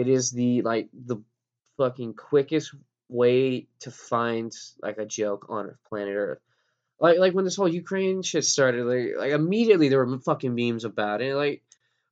It 0.00 0.08
is 0.08 0.30
the 0.30 0.62
like 0.62 0.88
the 0.92 1.16
fucking 1.76 2.14
quickest 2.14 2.74
way 3.10 3.66
to 3.80 3.90
find 3.90 4.54
like 4.82 4.98
a 4.98 5.04
joke 5.04 5.46
on 5.48 5.74
planet 5.88 6.14
Earth. 6.16 6.40
Like 7.00 7.18
like 7.18 7.34
when 7.34 7.44
this 7.44 7.56
whole 7.56 7.68
Ukraine 7.68 8.22
shit 8.22 8.44
started, 8.44 8.84
like 8.84 9.16
like 9.16 9.32
immediately 9.32 9.88
there 9.88 10.04
were 10.04 10.18
fucking 10.18 10.54
memes 10.54 10.84
about 10.84 11.22
it. 11.22 11.34
Like 11.34 11.62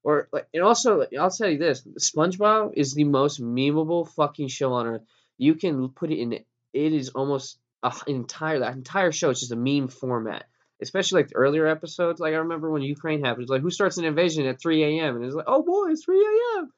or 0.03 0.29
like 0.33 0.49
and 0.55 0.63
also 0.63 1.07
I'll 1.19 1.31
tell 1.31 1.49
you 1.49 1.59
this: 1.59 1.83
SpongeBob 1.99 2.73
is 2.75 2.95
the 2.95 3.05
most 3.05 3.41
memeable 3.41 4.09
fucking 4.09 4.49
show 4.49 4.73
on 4.73 4.87
earth. 4.87 5.03
You 5.37 5.55
can 5.55 5.91
put 5.91 6.11
it 6.11 6.19
in. 6.19 6.33
It 6.33 6.45
is 6.93 7.11
almost 7.11 7.59
an 7.83 7.93
entire 8.07 8.61
that 8.61 8.75
entire 8.75 9.13
show 9.13 9.31
is 9.31 9.41
just 9.41 9.53
a 9.53 9.57
meme 9.57 9.89
format. 9.89 10.45
Especially 10.81 11.23
like 11.23 11.29
the 11.29 11.37
earlier 11.37 11.67
episodes. 11.67 12.21
Like 12.21 12.35
I 12.35 12.39
remember 12.39 12.71
when 12.71 12.83
Ukraine 12.83 13.25
happened, 13.25 13.43
it's 13.43 13.51
like 13.51 13.63
who 13.63 13.71
starts 13.71 13.99
an 13.99 14.05
invasion 14.05 14.47
at 14.47 14.61
3 14.61 14.85
a.m. 14.85 15.17
and 15.17 15.25
it's 15.25 15.35
like, 15.35 15.47
oh 15.49 15.63
boy, 15.63 15.91
it's 15.91 16.05
3 16.05 16.21
a.m. 16.25 16.73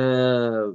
Uh, 0.00 0.72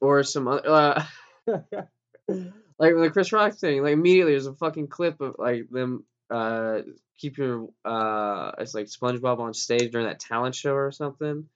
or 0.00 0.22
some 0.22 0.48
other 0.48 0.68
uh, 0.68 1.04
like 2.26 2.94
the 2.94 3.10
Chris 3.12 3.32
Rock 3.32 3.54
thing. 3.54 3.82
Like 3.82 3.92
immediately 3.92 4.32
there's 4.32 4.46
a 4.46 4.54
fucking 4.54 4.88
clip 4.88 5.20
of 5.20 5.36
like 5.38 5.68
them 5.70 6.04
uh 6.30 6.80
keep 7.18 7.36
your 7.36 7.68
uh 7.84 8.52
it's 8.58 8.74
like 8.74 8.86
SpongeBob 8.86 9.38
on 9.38 9.54
stage 9.54 9.92
during 9.92 10.06
that 10.06 10.20
talent 10.20 10.54
show 10.54 10.74
or 10.74 10.92
something. 10.92 11.46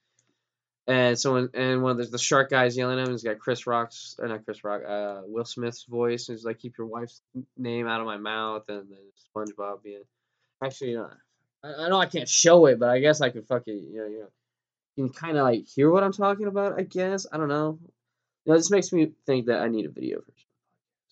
And 0.87 1.19
someone 1.19 1.49
and 1.53 1.83
one 1.83 1.91
of 1.91 1.97
the, 1.97 2.05
the 2.05 2.17
shark 2.17 2.49
guys 2.49 2.75
yelling 2.75 2.99
at 2.99 3.05
him, 3.07 3.11
he's 3.11 3.23
got 3.23 3.37
Chris 3.37 3.67
Rock's 3.67 4.15
or 4.17 4.27
not 4.27 4.43
Chris 4.43 4.63
Rock, 4.63 4.81
uh, 4.87 5.21
Will 5.25 5.45
Smith's 5.45 5.83
voice. 5.83 6.29
And 6.29 6.37
he's 6.37 6.45
like, 6.45 6.57
"Keep 6.57 6.79
your 6.79 6.87
wife's 6.87 7.21
name 7.57 7.87
out 7.87 7.99
of 8.01 8.07
my 8.07 8.17
mouth," 8.17 8.63
and 8.69 8.87
then 8.89 8.97
SpongeBob 9.35 9.83
being, 9.83 10.01
actually, 10.63 10.95
know, 10.95 11.11
I, 11.63 11.85
I 11.85 11.89
know 11.89 11.99
I 11.99 12.07
can't 12.07 12.27
show 12.27 12.65
it, 12.65 12.79
but 12.79 12.89
I 12.89 12.99
guess 12.99 13.21
I 13.21 13.29
could 13.29 13.47
fucking, 13.47 13.89
you 13.91 13.99
know, 13.99 14.07
you 14.07 14.19
know, 14.21 14.29
you 14.95 15.05
can 15.05 15.13
kind 15.13 15.37
of 15.37 15.43
like 15.43 15.65
hear 15.67 15.91
what 15.91 16.03
I'm 16.03 16.11
talking 16.11 16.47
about. 16.47 16.79
I 16.79 16.83
guess 16.83 17.27
I 17.31 17.37
don't 17.37 17.49
know. 17.49 17.77
You 18.49 18.53
know, 18.55 18.59
this 18.61 18.71
makes 18.71 18.91
me 18.91 19.11
think 19.27 19.45
that 19.45 19.61
I 19.61 19.67
need 19.67 19.85
a 19.85 19.89
video 19.89 20.21
version. 20.21 20.47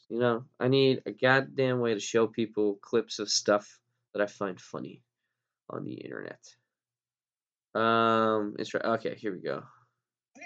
You 0.10 0.18
know, 0.18 0.46
I 0.60 0.70
need 0.70 1.04
a 1.06 1.12
goddamn 1.12 1.80
way 1.82 1.94
to 1.94 2.00
show 2.00 2.26
people 2.26 2.80
clips 2.82 3.20
of 3.20 3.30
stuff 3.30 3.80
that 4.14 4.24
I 4.24 4.26
find 4.26 4.60
funny 4.60 5.04
on 5.70 5.84
the 5.84 5.94
internet. 5.94 6.40
Um, 7.76 8.56
it's 8.58 8.74
right. 8.74 8.84
Okay, 8.84 9.14
here 9.14 9.32
we 9.32 9.38
go. 9.38 9.62
Wow, 9.62 10.42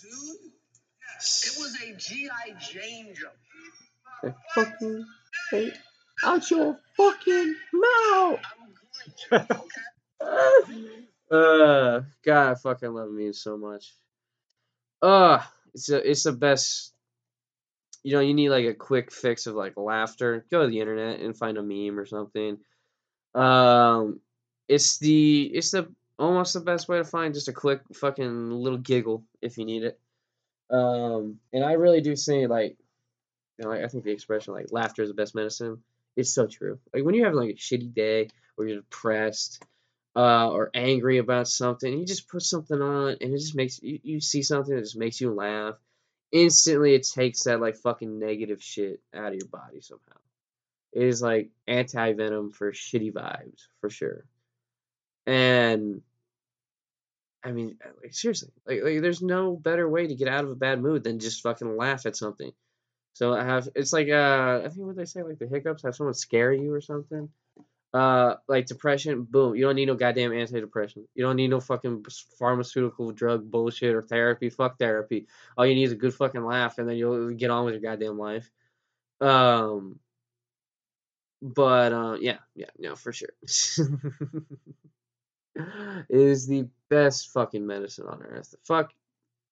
dude. 0.00 0.52
It 1.18 1.52
was 1.58 1.76
a 1.82 1.94
GI 1.98 2.30
Jane 2.62 3.14
jump. 3.14 3.34
I 4.24 4.32
fucking 4.54 5.04
hate 5.50 5.76
out 6.24 6.50
your 6.50 6.78
fucking 6.96 7.54
mouth. 7.74 8.40
uh, 11.32 12.02
God, 12.24 12.50
I 12.50 12.54
fucking 12.54 12.92
love 12.92 13.10
memes 13.10 13.40
so 13.40 13.56
much. 13.56 13.94
Uh, 15.00 15.42
it's 15.74 15.90
a, 15.90 16.10
it's 16.10 16.24
the 16.24 16.32
best. 16.32 16.92
You 18.04 18.12
know, 18.12 18.20
you 18.20 18.34
need 18.34 18.50
like 18.50 18.66
a 18.66 18.74
quick 18.74 19.10
fix 19.12 19.46
of 19.46 19.54
like 19.54 19.76
laughter. 19.76 20.44
Go 20.50 20.62
to 20.62 20.68
the 20.68 20.80
internet 20.80 21.20
and 21.20 21.36
find 21.36 21.56
a 21.56 21.62
meme 21.62 21.98
or 21.98 22.06
something. 22.06 22.58
Um, 23.34 24.20
it's 24.68 24.98
the 24.98 25.50
it's 25.54 25.70
the 25.70 25.90
almost 26.18 26.54
the 26.54 26.60
best 26.60 26.88
way 26.88 26.98
to 26.98 27.04
find 27.04 27.34
just 27.34 27.48
a 27.48 27.52
quick 27.52 27.80
fucking 27.94 28.50
little 28.50 28.78
giggle 28.78 29.24
if 29.40 29.56
you 29.56 29.64
need 29.64 29.84
it. 29.84 29.98
Um, 30.70 31.38
and 31.52 31.64
I 31.64 31.72
really 31.72 32.00
do 32.00 32.16
say 32.16 32.46
like, 32.46 32.76
you 33.58 33.64
know, 33.64 33.72
I 33.72 33.88
think 33.88 34.04
the 34.04 34.12
expression 34.12 34.54
like 34.54 34.66
laughter 34.70 35.02
is 35.02 35.08
the 35.08 35.14
best 35.14 35.34
medicine. 35.34 35.82
It's 36.16 36.30
so 36.30 36.46
true. 36.46 36.78
Like 36.92 37.04
when 37.04 37.14
you 37.14 37.24
have 37.24 37.34
like 37.34 37.50
a 37.50 37.54
shitty 37.54 37.94
day 37.94 38.28
or 38.56 38.66
you're 38.66 38.80
depressed, 38.80 39.64
uh, 40.14 40.50
or 40.50 40.70
angry 40.74 41.18
about 41.18 41.48
something, 41.48 41.98
you 41.98 42.04
just 42.04 42.28
put 42.28 42.42
something 42.42 42.80
on 42.80 43.16
and 43.20 43.34
it 43.34 43.38
just 43.38 43.54
makes 43.54 43.82
you, 43.82 43.98
you 44.02 44.20
see 44.20 44.42
something 44.42 44.74
that 44.74 44.82
just 44.82 44.96
makes 44.96 45.20
you 45.20 45.32
laugh. 45.32 45.76
Instantly, 46.32 46.94
it 46.94 47.06
takes 47.06 47.44
that 47.44 47.60
like 47.60 47.76
fucking 47.76 48.18
negative 48.18 48.62
shit 48.62 49.00
out 49.14 49.32
of 49.32 49.34
your 49.34 49.48
body 49.48 49.80
somehow. 49.80 50.18
It 50.92 51.04
is 51.04 51.22
like 51.22 51.50
anti 51.66 52.12
venom 52.12 52.52
for 52.52 52.72
shitty 52.72 53.12
vibes 53.12 53.66
for 53.80 53.90
sure. 53.90 54.24
And 55.26 56.02
I 57.44 57.52
mean, 57.52 57.78
like 58.02 58.14
seriously, 58.14 58.50
like, 58.66 58.82
like 58.82 59.00
there's 59.00 59.22
no 59.22 59.56
better 59.56 59.88
way 59.88 60.06
to 60.06 60.14
get 60.14 60.28
out 60.28 60.44
of 60.44 60.50
a 60.50 60.54
bad 60.54 60.80
mood 60.80 61.02
than 61.04 61.18
just 61.18 61.42
fucking 61.42 61.76
laugh 61.76 62.06
at 62.06 62.16
something. 62.16 62.52
So 63.14 63.34
I 63.34 63.44
have 63.44 63.68
it's 63.74 63.92
like 63.92 64.08
uh 64.08 64.62
I 64.64 64.68
think 64.68 64.86
what 64.86 64.96
they 64.96 65.04
say 65.04 65.22
like 65.22 65.38
the 65.38 65.46
hiccups 65.46 65.82
have 65.82 65.94
someone 65.96 66.14
scare 66.14 66.52
you 66.52 66.72
or 66.72 66.80
something. 66.80 67.28
Uh, 67.92 68.36
like 68.48 68.64
depression, 68.64 69.22
boom. 69.22 69.54
You 69.54 69.64
don't 69.64 69.76
need 69.76 69.86
no 69.86 69.94
goddamn 69.94 70.30
antidepressant. 70.30 71.04
You 71.14 71.24
don't 71.24 71.36
need 71.36 71.50
no 71.50 71.60
fucking 71.60 72.06
pharmaceutical 72.38 73.12
drug 73.12 73.50
bullshit 73.50 73.94
or 73.94 74.00
therapy. 74.00 74.48
Fuck 74.48 74.78
therapy. 74.78 75.26
All 75.58 75.66
you 75.66 75.74
need 75.74 75.84
is 75.84 75.92
a 75.92 75.96
good 75.96 76.14
fucking 76.14 76.44
laugh, 76.44 76.78
and 76.78 76.88
then 76.88 76.96
you'll 76.96 77.34
get 77.34 77.50
on 77.50 77.66
with 77.66 77.74
your 77.74 77.82
goddamn 77.82 78.18
life. 78.18 78.50
Um, 79.20 80.00
but 81.42 81.92
uh, 81.92 82.16
yeah, 82.20 82.38
yeah, 82.54 82.70
no, 82.78 82.96
for 82.96 83.12
sure. 83.12 83.28
it 83.42 84.06
is 86.08 86.46
the 86.46 86.68
best 86.88 87.30
fucking 87.30 87.66
medicine 87.66 88.06
on 88.06 88.22
earth. 88.22 88.54
Fuck 88.64 88.92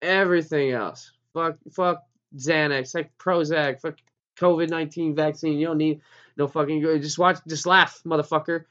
everything 0.01 0.71
else. 0.71 1.11
Fuck, 1.33 1.57
fuck 1.71 2.03
Xanax, 2.35 2.95
like 2.95 3.11
Prozac, 3.17 3.81
fuck 3.81 3.97
COVID 4.39 4.69
nineteen 4.69 5.15
vaccine. 5.15 5.59
You 5.59 5.67
don't 5.67 5.77
need 5.77 6.01
no 6.37 6.47
fucking 6.47 6.81
good. 6.81 7.01
Just 7.01 7.19
watch, 7.19 7.39
just 7.47 7.65
laugh, 7.65 8.01
motherfucker. 8.05 8.65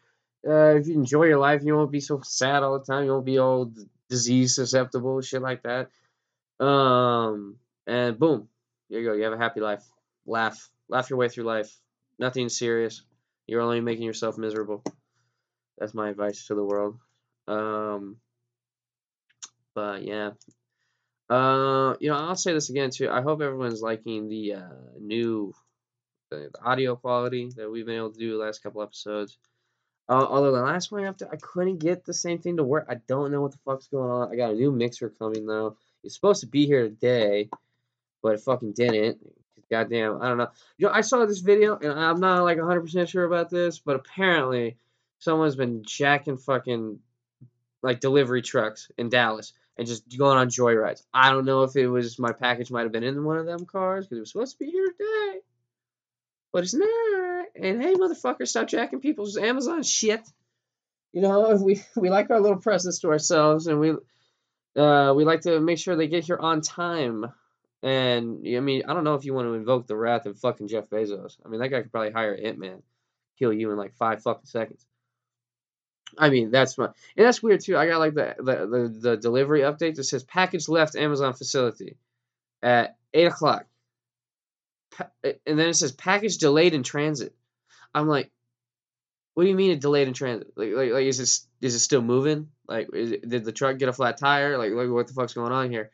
Uh, 0.46 0.77
if 0.77 0.87
you 0.87 0.94
enjoy 0.94 1.25
your 1.25 1.38
life, 1.38 1.62
you 1.64 1.77
won't 1.77 1.90
be 1.90 2.01
so 2.01 2.20
sad 2.25 2.62
all 2.62 2.79
the 2.79 2.85
time. 2.85 3.05
You 3.05 3.12
won't 3.12 3.27
be 3.27 3.38
all 3.38 3.73
disease 4.09 4.55
susceptible, 4.55 5.20
shit 5.20 5.42
like 5.42 5.62
that. 5.62 5.90
Um, 6.64 7.57
and 7.87 8.18
boom, 8.18 8.49
there 8.88 9.01
you 9.01 9.07
go. 9.07 9.14
You 9.14 9.25
have 9.25 9.33
a 9.33 9.38
happy 9.38 9.61
life. 9.61 9.85
Laugh, 10.27 10.70
laugh 10.88 11.11
your 11.11 11.18
way 11.18 11.29
through 11.29 11.44
life. 11.44 11.75
Nothing 12.18 12.49
serious. 12.49 13.03
You're 13.46 13.62
only 13.62 13.81
making 13.81 14.05
yourself 14.05 14.38
miserable. 14.38 14.83
That's 15.79 15.94
my 15.94 16.11
advice 16.11 16.46
to 16.46 16.55
the 16.55 16.64
world. 16.64 16.99
Um, 17.49 18.16
but 19.75 20.05
yeah. 20.05 20.31
Uh, 21.29 21.94
you 22.01 22.11
know, 22.11 22.16
I'll 22.16 22.37
say 22.37 22.53
this 22.53 22.70
again 22.70 22.90
too. 22.90 23.09
I 23.09 23.23
hope 23.23 23.40
everyone's 23.40 23.81
liking 23.81 24.29
the 24.29 24.55
uh, 24.55 24.68
new 24.99 25.55
the, 26.31 26.51
audio 26.64 26.97
quality 26.97 27.51
that 27.57 27.71
we've 27.71 27.87
been 27.87 27.97
able 27.97 28.12
to 28.12 28.19
do 28.19 28.33
the 28.33 28.45
last 28.45 28.62
couple 28.62 28.83
episodes. 28.83 29.37
Uh, 30.09 30.27
although 30.29 30.53
the 30.53 30.62
last 30.62 30.90
one 30.90 31.05
after 31.05 31.29
I 31.31 31.37
couldn't 31.37 31.79
get 31.79 32.05
the 32.05 32.14
same 32.14 32.38
thing 32.38 32.57
to 32.57 32.64
work. 32.64 32.87
I 32.88 32.97
don't 33.07 33.31
know 33.31 33.43
what 33.43 33.53
the 33.53 33.59
fuck's 33.64 33.88
going 33.88 34.11
on. 34.11 34.33
I 34.33 34.37
got 34.37 34.51
a 34.51 34.55
new 34.55 34.73
mixer 34.73 35.11
coming 35.11 35.47
though. 35.47 35.77
It's 36.03 36.14
supposed 36.14 36.40
to 36.40 36.47
be 36.47 36.66
here 36.66 36.83
today, 36.83 37.51
but 38.23 38.35
it 38.35 38.40
fucking 38.40 38.73
didn't. 38.73 39.19
Goddamn, 39.71 40.21
I 40.21 40.29
don't 40.29 40.38
know. 40.38 40.49
You 40.79 40.88
know, 40.88 40.93
I 40.93 41.03
saw 41.03 41.25
this 41.27 41.38
video 41.38 41.77
and 41.77 41.93
I'm 41.93 42.19
not 42.19 42.43
like 42.43 42.59
100% 42.59 43.09
sure 43.09 43.25
about 43.25 43.51
this, 43.51 43.79
but 43.79 43.97
apparently 43.97 44.77
someone's 45.21 45.55
been 45.55 45.85
jacking 45.85 46.38
fucking 46.38 46.99
like 47.83 48.01
delivery 48.01 48.43
trucks 48.43 48.90
in 48.99 49.11
Dallas 49.11 49.53
and 49.77 49.87
just 49.87 50.19
going 50.19 50.38
on 50.38 50.49
joyrides. 50.49 51.03
I 51.14 51.31
don't 51.31 51.45
know 51.45 51.62
if 51.62 51.77
it 51.77 51.87
was 51.87 52.19
my 52.19 52.33
package 52.33 52.71
might 52.71 52.83
have 52.83 52.93
been 52.93 53.05
in 53.05 53.25
one 53.25 53.38
of 53.38 53.47
them 53.47 53.64
cars 53.64 54.07
because 54.07 54.19
it 54.19 54.21
was 54.21 54.33
supposed 54.33 54.59
to 54.59 54.64
be 54.64 54.71
here 54.71 54.88
today, 54.88 55.40
but 56.53 56.65
it's 56.65 56.75
not. 56.75 57.47
And 57.57 57.83
hey, 57.83 57.95
motherfucker, 57.95 58.47
stop 58.47 58.69
jacking 58.69 59.01
people's 59.01 59.37
Amazon 59.37 59.83
shit. 59.83 60.21
you 61.13 61.23
know, 61.23 61.55
we 61.63 61.83
we 61.97 62.11
like 62.11 62.31
our 62.31 62.41
little 62.41 62.59
presents 62.59 63.01
to 63.01 63.09
ourselves, 63.11 63.67
and 63.67 63.81
we 63.81 63.93
uh 64.77 65.13
we 65.17 65.25
like 65.25 65.43
to 65.43 65.61
make 65.61 65.79
sure 65.79 65.97
they 65.97 66.09
get 66.09 66.25
here 66.25 66.39
on 66.39 66.61
time. 66.61 67.27
And 67.83 68.47
I 68.47 68.61
mean, 68.61 68.83
I 68.87 68.93
don't 68.95 69.05
know 69.05 69.15
if 69.15 69.25
you 69.25 69.33
want 69.35 69.47
to 69.49 69.55
invoke 69.55 69.87
the 69.87 69.97
wrath 69.97 70.27
of 70.27 70.39
fucking 70.39 70.69
Jeff 70.69 70.91
Bezos. 70.91 71.39
I 71.45 71.49
mean, 71.49 71.61
that 71.61 71.69
guy 71.69 71.83
could 71.83 71.93
probably 71.93 72.13
hire 72.13 72.35
Ant 72.35 72.59
Man, 72.59 72.83
kill 73.39 73.53
you 73.53 73.71
in 73.71 73.79
like 73.79 73.95
five 73.95 74.23
fucking 74.23 74.47
seconds. 74.47 74.85
I 76.19 76.29
mean, 76.31 76.51
that's 76.51 76.77
my 76.77 76.87
and 76.87 77.27
that's 77.27 77.43
weird 77.43 77.61
too. 77.61 77.77
I 77.77 77.87
got 77.87 77.99
like 77.99 78.15
the 78.15 78.35
the 78.39 78.67
the, 78.67 78.99
the 79.11 79.17
delivery 79.17 79.61
update 79.61 79.95
that 79.95 80.05
says 80.05 80.25
package 80.25 80.69
left 80.69 80.97
Amazon 80.97 81.33
facility 81.35 81.97
at 82.63 82.97
eight 83.15 83.27
o'clock, 83.27 83.67
and 85.22 85.59
then 85.59 85.68
it 85.68 85.74
says 85.74 85.92
package 85.92 86.38
delayed 86.38 86.74
in 86.74 86.83
transit. 86.83 87.35
I'm 87.94 88.09
like, 88.09 88.31
what 89.35 89.44
do 89.44 89.48
you 89.48 89.57
mean 89.57 89.70
it 89.70 89.81
delayed 89.81 90.09
in 90.09 90.14
transit? 90.14 90.48
Like 90.57 90.72
like, 90.74 90.90
like 90.92 91.07
is 91.07 91.20
it 91.20 91.64
is 91.64 91.74
it 91.74 91.81
still 91.81 92.03
moving? 92.03 92.48
Like 92.68 92.88
it, 92.92 93.29
did 93.29 93.44
the 93.44 93.53
truck 93.53 93.79
get 93.79 93.88
a 93.88 93.92
flat 93.92 94.18
tire? 94.18 94.59
Like 94.59 94.72
like 94.72 94.88
what 94.88 95.07
the 95.07 95.14
fuck's 95.14 95.35
going 95.35 95.53
on 95.53 95.70
here? 95.70 95.90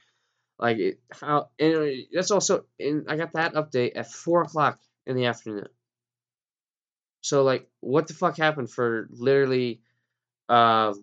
Like 0.59 0.79
it, 0.79 1.01
how 1.13 1.51
and 1.59 2.07
that's 2.13 2.31
also 2.31 2.65
and 2.81 3.07
I 3.09 3.17
got 3.17 3.35
that 3.35 3.55
update 3.55 3.93
at 3.97 4.11
four 4.11 4.43
o'clock 4.43 4.79
in 5.07 5.17
the 5.17 5.27
afternoon. 5.27 5.69
So 7.21 7.43
like, 7.43 7.69
what 7.81 8.07
the 8.07 8.15
fuck 8.15 8.37
happened 8.37 8.71
for 8.71 9.09
literally? 9.11 9.81
Uh, 10.49 10.95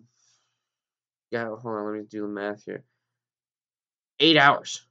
yeah, 1.30 1.46
hold 1.46 1.66
on, 1.66 1.84
let 1.84 1.94
me 1.94 2.06
do 2.08 2.22
the 2.22 2.28
math 2.28 2.64
here. 2.64 2.84
Eight 4.20 4.36
hours. 4.36 4.86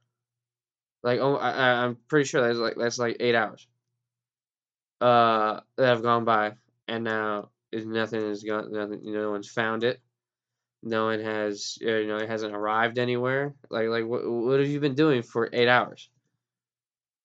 Like, 1.04 1.20
oh, 1.20 1.36
I, 1.36 1.50
I- 1.50 1.84
I'm 1.84 1.96
pretty 2.08 2.24
sure 2.26 2.42
that's 2.42 2.58
like 2.58 2.76
that's 2.76 2.98
like 2.98 3.18
eight 3.20 3.36
hours. 3.36 3.68
Uh, 5.00 5.60
that 5.76 5.86
have 5.88 6.02
gone 6.02 6.24
by, 6.24 6.54
and 6.88 7.04
now 7.04 7.50
is 7.70 7.84
nothing 7.84 8.22
is 8.22 8.42
gone. 8.42 8.72
Nothing. 8.72 9.04
you 9.04 9.12
know, 9.12 9.24
No 9.24 9.30
one's 9.32 9.50
found 9.50 9.84
it. 9.84 10.00
No 10.82 11.06
one 11.06 11.20
has. 11.20 11.76
You 11.80 12.06
know, 12.06 12.16
it 12.16 12.28
hasn't 12.28 12.54
arrived 12.54 12.98
anywhere. 12.98 13.54
Like, 13.70 13.88
like 13.88 14.06
what? 14.06 14.22
What 14.28 14.60
have 14.60 14.68
you 14.68 14.80
been 14.80 14.94
doing 14.94 15.22
for 15.22 15.50
eight 15.52 15.68
hours? 15.68 16.08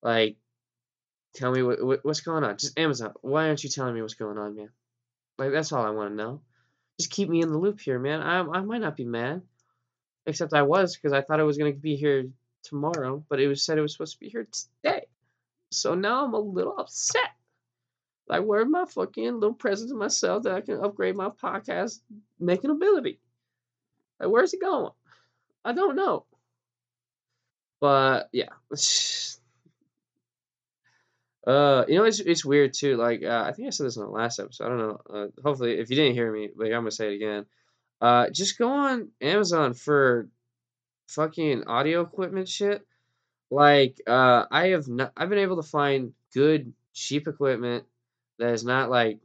Like, 0.02 0.36
tell 1.34 1.52
me 1.52 1.62
what, 1.62 1.82
what 1.82 2.04
what's 2.04 2.20
going 2.20 2.44
on. 2.44 2.58
Just 2.58 2.78
Amazon. 2.78 3.14
Why 3.22 3.48
aren't 3.48 3.64
you 3.64 3.70
telling 3.70 3.94
me 3.94 4.02
what's 4.02 4.14
going 4.14 4.38
on, 4.38 4.56
man? 4.56 4.70
Like, 5.38 5.52
that's 5.52 5.72
all 5.72 5.86
I 5.86 5.90
want 5.90 6.10
to 6.10 6.16
know. 6.16 6.42
Just 7.00 7.10
keep 7.12 7.30
me 7.30 7.40
in 7.40 7.50
the 7.50 7.58
loop 7.58 7.80
here, 7.80 7.98
man. 7.98 8.20
I 8.20 8.40
I 8.40 8.60
might 8.60 8.82
not 8.82 8.96
be 8.96 9.04
mad, 9.06 9.40
except 10.26 10.52
I 10.52 10.62
was 10.62 10.96
because 10.96 11.14
I 11.14 11.22
thought 11.22 11.40
it 11.40 11.44
was 11.44 11.56
gonna 11.58 11.72
be 11.72 11.96
here 11.96 12.26
tomorrow, 12.62 13.24
but 13.28 13.40
it 13.40 13.48
was 13.48 13.62
said 13.62 13.78
it 13.78 13.82
was 13.82 13.92
supposed 13.92 14.14
to 14.14 14.20
be 14.20 14.28
here 14.28 14.46
today. 14.82 15.06
So 15.70 15.94
now 15.94 16.24
I'm 16.24 16.34
a 16.34 16.40
little 16.40 16.78
upset. 16.78 17.30
Like, 18.28 18.44
where 18.44 18.64
my 18.64 18.84
fucking 18.84 19.34
little 19.34 19.54
presents 19.54 19.90
to 19.92 19.98
myself 19.98 20.44
that 20.44 20.54
I 20.54 20.60
can 20.60 20.82
upgrade 20.84 21.16
my 21.16 21.30
podcast 21.30 22.00
making 22.38 22.70
ability? 22.70 23.18
Like, 24.20 24.30
where's 24.30 24.54
it 24.54 24.60
going? 24.60 24.92
I 25.64 25.72
don't 25.72 25.96
know. 25.96 26.26
But 27.80 28.28
yeah. 28.32 28.50
Uh, 31.46 31.86
you 31.88 31.96
know, 31.96 32.04
it's 32.04 32.20
it's 32.20 32.44
weird 32.44 32.74
too. 32.74 32.96
Like, 32.96 33.22
uh, 33.22 33.44
I 33.46 33.52
think 33.52 33.66
I 33.66 33.70
said 33.70 33.86
this 33.86 33.96
in 33.96 34.02
the 34.02 34.10
last 34.10 34.38
episode. 34.38 34.66
I 34.66 34.68
don't 34.68 34.78
know. 34.78 35.00
Uh, 35.08 35.26
hopefully, 35.42 35.78
if 35.78 35.88
you 35.88 35.96
didn't 35.96 36.12
hear 36.12 36.30
me, 36.30 36.50
like, 36.54 36.66
I'm 36.66 36.82
gonna 36.82 36.90
say 36.90 37.12
it 37.12 37.16
again. 37.16 37.46
Uh, 37.98 38.28
just 38.28 38.58
go 38.58 38.68
on 38.68 39.08
Amazon 39.22 39.72
for 39.72 40.28
fucking 41.14 41.64
audio 41.66 42.02
equipment 42.02 42.48
shit. 42.48 42.86
Like, 43.50 44.00
uh, 44.06 44.46
I 44.50 44.68
have 44.68 44.88
not, 44.88 45.12
I've 45.16 45.28
been 45.28 45.38
able 45.38 45.56
to 45.56 45.68
find 45.68 46.12
good 46.32 46.72
cheap 46.92 47.26
equipment 47.26 47.84
that 48.38 48.52
is 48.52 48.64
not 48.64 48.90
like 48.90 49.18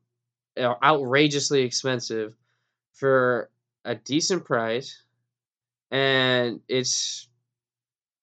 outrageously 0.58 1.62
expensive 1.62 2.34
for 2.94 3.50
a 3.84 3.96
decent 3.96 4.46
price, 4.46 5.02
and 5.92 6.62
it's. 6.68 7.28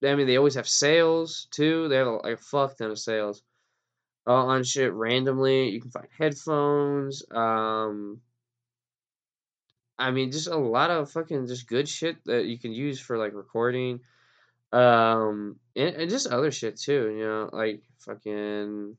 I 0.04 0.16
mean, 0.16 0.26
they 0.26 0.36
always 0.36 0.56
have 0.56 0.68
sales 0.68 1.46
too. 1.52 1.88
They 1.88 1.96
have 1.96 2.08
like 2.08 2.34
a 2.34 2.36
fuck 2.36 2.76
ton 2.76 2.90
of 2.90 2.98
sales 2.98 3.40
uh, 4.26 4.32
on 4.32 4.64
shit 4.64 4.92
randomly. 4.92 5.68
You 5.68 5.80
can 5.80 5.92
find 5.92 6.08
headphones. 6.18 7.22
Um, 7.30 8.20
I 10.02 10.10
mean, 10.10 10.32
just 10.32 10.48
a 10.48 10.56
lot 10.56 10.90
of 10.90 11.10
fucking 11.12 11.46
just 11.46 11.68
good 11.68 11.88
shit 11.88 12.16
that 12.24 12.46
you 12.46 12.58
can 12.58 12.72
use 12.72 12.98
for 12.98 13.16
like 13.16 13.34
recording. 13.34 14.00
Um, 14.72 15.60
and, 15.76 15.94
and 15.94 16.10
just 16.10 16.26
other 16.26 16.50
shit 16.50 16.76
too. 16.76 17.14
You 17.16 17.24
know, 17.24 17.50
like 17.52 17.82
fucking. 18.00 18.96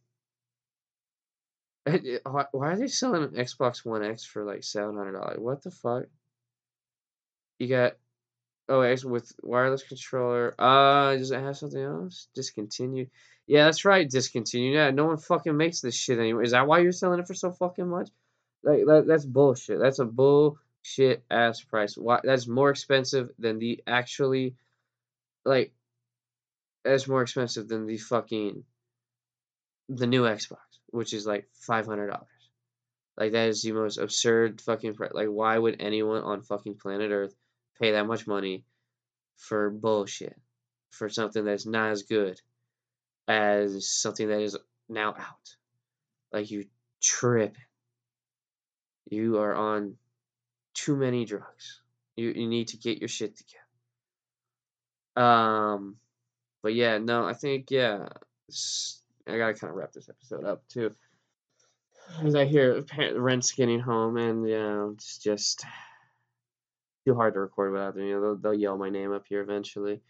Why, 2.24 2.46
are 2.54 2.78
they 2.78 2.88
selling 2.88 3.24
an 3.24 3.32
Xbox 3.32 3.86
One 3.86 4.04
X 4.04 4.24
for 4.24 4.46
like 4.46 4.64
seven 4.64 4.96
hundred 4.96 5.14
dollars? 5.14 5.40
What 5.40 5.62
the 5.62 5.72
fuck? 5.72 6.04
You 7.60 7.68
got 7.68 7.94
oh 8.70 8.80
X 8.82 9.04
with 9.04 9.34
wireless 9.42 9.84
controller. 9.84 10.56
Uh, 10.58 11.18
does 11.18 11.32
it 11.32 11.40
have 11.42 11.58
something 11.58 11.84
else? 11.84 12.30
Discontinued. 12.34 13.10
Yeah, 13.46 13.66
that's 13.66 13.84
right. 13.84 14.10
Discontinued. 14.10 14.76
Yeah, 14.76 14.92
no 14.92 15.06
one 15.08 15.18
fucking 15.18 15.58
makes 15.58 15.82
this 15.82 15.96
shit 15.96 16.18
anymore. 16.18 16.44
Is 16.44 16.52
that 16.52 16.66
why 16.66 16.80
you're 16.80 16.94
selling 16.94 17.20
it 17.20 17.28
for 17.28 17.34
so 17.34 17.52
fucking 17.52 17.90
much? 17.90 18.10
Like 18.64 18.86
that, 18.86 19.06
that's 19.06 19.26
bullshit. 19.26 19.80
That's 19.80 20.00
a 20.00 20.06
bullshit 20.84 21.24
ass 21.30 21.62
price. 21.62 21.96
Why? 21.96 22.20
That's 22.24 22.48
more 22.48 22.70
expensive 22.70 23.30
than 23.40 23.60
the 23.60 23.82
actually, 23.88 24.56
like, 25.46 25.74
that's 26.84 27.08
more 27.08 27.22
expensive 27.22 27.68
than 27.68 27.86
the 27.86 27.98
fucking, 27.98 28.64
the 29.90 30.08
new 30.08 30.24
Xbox, 30.24 30.58
which 30.90 31.14
is 31.14 31.26
like 31.26 31.48
five 31.54 31.86
hundred 31.86 32.08
dollars. 32.08 32.28
Like 33.18 33.34
that 33.34 33.50
is 33.50 33.62
the 33.62 33.72
most 33.72 33.98
absurd 33.98 34.62
fucking 34.62 34.96
price. 34.96 35.12
Like, 35.14 35.28
why 35.28 35.58
would 35.58 35.78
anyone 35.80 36.24
on 36.24 36.42
fucking 36.42 36.76
planet 36.76 37.12
Earth 37.12 37.36
pay 37.80 37.92
that 37.92 38.08
much 38.08 38.28
money 38.28 38.66
for 39.38 39.70
bullshit? 39.70 40.40
For 40.92 41.10
something 41.10 41.44
that's 41.44 41.66
not 41.66 41.92
as 41.92 42.04
good 42.04 42.40
as 43.28 43.90
something 43.90 44.28
that 44.28 44.42
is 44.42 44.58
now 44.90 45.10
out. 45.10 45.56
Like 46.32 46.52
you 46.52 46.66
trip. 47.02 47.58
You 49.10 49.40
are 49.40 49.54
on 49.54 49.98
too 50.74 50.96
many 50.96 51.26
drugs. 51.26 51.82
You 52.16 52.30
you 52.30 52.48
need 52.48 52.70
to 52.70 52.78
get 52.78 53.00
your 53.00 53.10
shit 53.10 53.36
together. 53.38 53.60
Um, 55.16 55.98
but 56.62 56.74
yeah, 56.74 56.98
no, 56.98 57.26
I 57.26 57.34
think 57.34 57.72
yeah, 57.72 58.08
I 59.28 59.38
gotta 59.38 59.54
kind 59.54 59.72
of 59.72 59.76
wrap 59.76 59.94
this 59.94 60.10
episode 60.10 60.46
up 60.46 60.68
too. 60.68 60.92
As 62.24 62.36
I 62.36 62.46
hear 62.46 62.84
rent's 63.16 63.54
getting 63.54 63.80
home, 63.80 64.18
and 64.18 64.48
you 64.48 64.58
know, 64.58 64.92
it's 64.96 65.18
just 65.18 65.66
too 67.06 67.16
hard 67.16 67.34
to 67.34 67.40
record 67.40 67.72
without 67.72 67.96
them. 67.96 68.06
You 68.06 68.14
know, 68.16 68.22
they'll, 68.22 68.36
they'll 68.36 68.54
yell 68.54 68.78
my 68.78 68.90
name 68.90 69.12
up 69.14 69.26
here 69.28 69.42
eventually. 69.42 70.02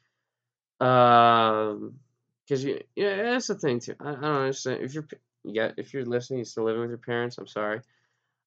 Um, 0.79 1.99
because 2.45 2.63
you, 2.63 2.81
yeah, 2.95 3.15
that's 3.23 3.47
the 3.47 3.55
thing 3.55 3.79
too. 3.79 3.95
I, 3.99 4.09
I 4.09 4.13
don't 4.13 4.23
understand 4.23 4.83
if 4.83 4.93
you're, 4.93 5.07
yeah, 5.43 5.71
if 5.77 5.93
you're 5.93 6.05
listening, 6.05 6.39
you're 6.39 6.45
still 6.45 6.65
living 6.65 6.81
with 6.81 6.89
your 6.89 6.97
parents. 6.97 7.37
I'm 7.37 7.47
sorry. 7.47 7.81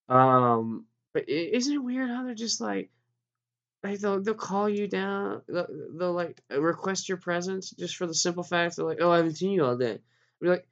Um, 0.09 0.85
but 1.17 1.31
isn't 1.31 1.73
it 1.73 1.79
weird 1.79 2.11
how 2.11 2.25
they're 2.25 2.35
just 2.35 2.61
like, 2.61 2.91
like 3.83 4.01
they'll 4.01 4.21
they'll 4.21 4.35
call 4.35 4.69
you 4.69 4.87
down, 4.87 5.41
they'll, 5.49 5.67
they'll 5.95 6.13
like 6.13 6.43
request 6.51 7.09
your 7.09 7.17
presence 7.17 7.71
just 7.71 7.97
for 7.97 8.07
the 8.07 8.13
simple 8.13 8.43
fact 8.43 8.77
they're 8.77 8.85
like, 8.85 8.99
oh, 9.01 9.11
I 9.11 9.17
haven't 9.17 9.37
seen 9.37 9.53
you 9.53 9.65
all 9.65 9.79
day. 9.79 10.01
Be 10.43 10.49
like, 10.49 10.69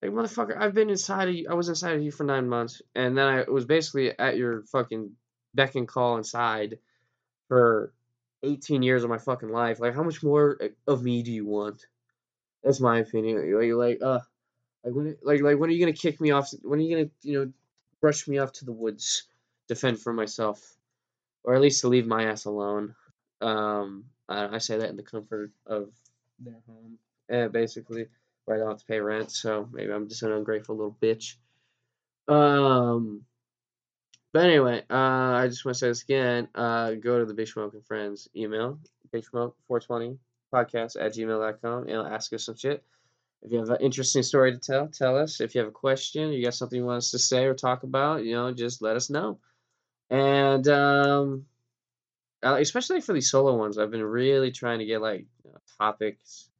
like 0.00 0.12
motherfucker, 0.12 0.56
I've 0.56 0.74
been 0.74 0.90
inside 0.90 1.28
of 1.28 1.34
you. 1.34 1.48
I 1.50 1.54
was 1.54 1.68
inside 1.68 1.96
of 1.96 2.04
you 2.04 2.12
for 2.12 2.22
nine 2.22 2.48
months, 2.48 2.80
and 2.94 3.18
then 3.18 3.26
I 3.26 3.50
was 3.50 3.64
basically 3.64 4.16
at 4.16 4.36
your 4.36 4.62
fucking 4.62 5.10
beck 5.56 5.74
and 5.74 5.88
call 5.88 6.16
inside 6.16 6.78
for 7.48 7.92
18 8.44 8.84
years 8.84 9.02
of 9.02 9.10
my 9.10 9.18
fucking 9.18 9.50
life. 9.50 9.80
Like, 9.80 9.96
how 9.96 10.04
much 10.04 10.22
more 10.22 10.56
uh, 10.62 10.68
of 10.86 11.02
me 11.02 11.24
do 11.24 11.32
you 11.32 11.46
want? 11.46 11.84
That's 12.62 12.78
my 12.78 13.00
opinion. 13.00 13.52
Like, 13.58 13.72
like, 13.72 13.98
uh, 14.00 14.20
like 14.84 14.94
when, 14.94 15.16
like, 15.24 15.40
like, 15.40 15.58
when 15.58 15.68
are 15.68 15.72
you 15.72 15.84
gonna 15.84 15.96
kick 15.96 16.20
me 16.20 16.30
off? 16.30 16.48
When 16.62 16.78
are 16.78 16.82
you 16.82 16.96
gonna, 16.96 17.10
you 17.22 17.40
know, 17.40 17.52
brush 18.00 18.26
me 18.26 18.38
off 18.38 18.52
to 18.52 18.64
the 18.64 18.72
woods, 18.72 19.24
defend 19.70 20.00
for 20.00 20.12
myself, 20.12 20.76
or 21.44 21.54
at 21.54 21.60
least 21.60 21.80
to 21.80 21.88
leave 21.88 22.06
my 22.06 22.24
ass 22.24 22.44
alone? 22.44 22.94
Um, 23.40 24.04
I, 24.28 24.56
I 24.56 24.58
say 24.58 24.78
that 24.78 24.90
in 24.90 24.96
the 24.96 25.02
comfort 25.02 25.52
of 25.64 25.90
their 26.40 26.60
home, 26.66 26.98
uh, 27.32 27.48
basically, 27.48 28.06
where 28.44 28.56
I 28.56 28.60
don't 28.60 28.70
have 28.70 28.80
to 28.80 28.84
pay 28.86 29.00
rent. 29.00 29.30
So 29.30 29.68
maybe 29.72 29.92
I'm 29.92 30.08
just 30.08 30.24
an 30.24 30.32
ungrateful 30.32 30.76
little 30.76 30.96
bitch. 31.00 31.36
Um, 32.28 33.22
but 34.32 34.44
anyway, 34.44 34.82
uh, 34.90 35.34
I 35.42 35.46
just 35.48 35.64
want 35.64 35.76
to 35.76 35.78
say 35.78 35.88
this 35.88 36.02
again. 36.02 36.48
Uh, 36.54 36.92
go 36.94 37.20
to 37.20 37.24
the 37.24 37.34
Big 37.34 37.48
Smoke 37.48 37.74
and 37.74 37.86
Friends 37.86 38.28
email, 38.36 38.78
Big 39.12 39.24
Smoke 39.24 39.56
420 39.68 40.18
podcast 40.52 40.96
at 41.00 41.14
gmail.com, 41.14 41.88
and 41.88 42.12
ask 42.12 42.32
us 42.32 42.46
some 42.46 42.56
shit. 42.56 42.82
If 43.42 43.52
you 43.52 43.58
have 43.58 43.70
an 43.70 43.78
interesting 43.80 44.22
story 44.22 44.52
to 44.52 44.58
tell, 44.58 44.88
tell 44.88 45.16
us. 45.16 45.40
If 45.40 45.54
you 45.54 45.60
have 45.60 45.68
a 45.68 45.72
question, 45.72 46.32
you 46.32 46.44
got 46.44 46.54
something 46.54 46.78
you 46.78 46.84
want 46.84 46.98
us 46.98 47.12
to 47.12 47.18
say 47.18 47.44
or 47.44 47.54
talk 47.54 47.84
about, 47.84 48.24
you 48.24 48.34
know, 48.34 48.52
just 48.52 48.82
let 48.82 48.96
us 48.96 49.08
know. 49.08 49.38
And 50.10 50.66
um, 50.68 51.46
uh, 52.42 52.56
especially 52.60 53.00
for 53.00 53.12
these 53.12 53.30
solo 53.30 53.56
ones, 53.56 53.78
I've 53.78 53.90
been 53.90 54.04
really 54.04 54.50
trying 54.50 54.78
to 54.80 54.86
get 54.86 55.02
like 55.02 55.26
you 55.44 55.52
know, 55.52 55.58
topics 55.78 56.50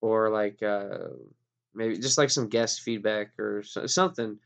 or 0.00 0.30
like 0.30 0.62
uh, 0.62 1.08
maybe 1.74 1.98
just 1.98 2.18
like 2.18 2.30
some 2.30 2.48
guest 2.48 2.82
feedback 2.82 3.38
or 3.38 3.62
so, 3.62 3.86
something 3.86 4.38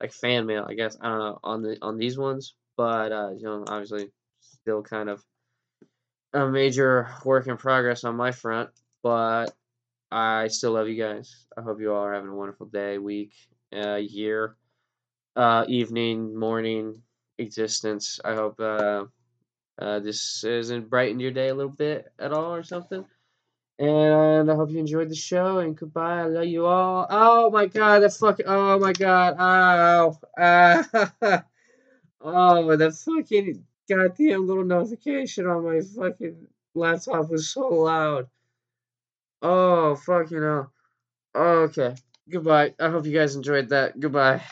like 0.00 0.12
fan 0.12 0.46
mail. 0.46 0.66
I 0.68 0.74
guess 0.74 0.96
I 1.00 1.08
don't 1.08 1.18
know 1.18 1.40
on 1.42 1.62
the 1.62 1.78
on 1.82 1.96
these 1.98 2.18
ones, 2.18 2.54
but 2.76 3.12
uh, 3.12 3.30
you 3.30 3.44
know, 3.44 3.64
obviously, 3.66 4.10
still 4.40 4.82
kind 4.82 5.08
of 5.08 5.24
a 6.32 6.46
major 6.46 7.08
work 7.24 7.46
in 7.46 7.56
progress 7.56 8.04
on 8.04 8.16
my 8.16 8.32
front. 8.32 8.70
But 9.02 9.54
I 10.10 10.48
still 10.48 10.72
love 10.72 10.88
you 10.88 11.02
guys. 11.02 11.46
I 11.56 11.62
hope 11.62 11.80
you 11.80 11.92
all 11.92 12.04
are 12.04 12.14
having 12.14 12.30
a 12.30 12.34
wonderful 12.36 12.66
day, 12.66 12.98
week, 12.98 13.34
uh, 13.74 13.96
year, 13.96 14.56
uh, 15.36 15.64
evening, 15.68 16.38
morning, 16.38 17.02
existence. 17.38 18.20
I 18.24 18.34
hope 18.34 18.60
uh, 18.60 19.04
uh, 19.78 20.00
this 20.00 20.42
hasn't 20.42 20.90
brightened 20.90 21.20
your 21.20 21.30
day 21.30 21.48
a 21.48 21.54
little 21.54 21.72
bit 21.72 22.12
at 22.18 22.32
all 22.32 22.54
or 22.54 22.62
something. 22.62 23.04
And 23.78 24.50
I 24.50 24.54
hope 24.56 24.70
you 24.70 24.78
enjoyed 24.78 25.08
the 25.08 25.14
show. 25.14 25.58
And 25.60 25.76
goodbye. 25.76 26.22
I 26.22 26.24
love 26.24 26.46
you 26.46 26.66
all. 26.66 27.06
Oh 27.08 27.50
my 27.50 27.66
god, 27.66 28.00
that 28.00 28.12
fucking. 28.12 28.46
Oh 28.48 28.78
my 28.78 28.92
god. 28.92 29.36
Ow. 29.38 30.18
Ah. 30.36 31.12
oh, 32.20 32.76
the 32.76 32.90
fucking 32.90 33.64
goddamn 33.88 34.46
little 34.46 34.64
notification 34.64 35.46
on 35.46 35.64
my 35.64 35.80
fucking 35.80 36.48
laptop 36.74 37.30
was 37.30 37.48
so 37.48 37.68
loud. 37.68 38.26
Oh, 39.42 39.94
fucking 39.94 40.42
hell. 40.42 40.72
Okay. 41.36 41.94
Goodbye. 42.28 42.74
I 42.80 42.88
hope 42.90 43.06
you 43.06 43.12
guys 43.12 43.36
enjoyed 43.36 43.68
that. 43.68 43.98
Goodbye. 43.98 44.42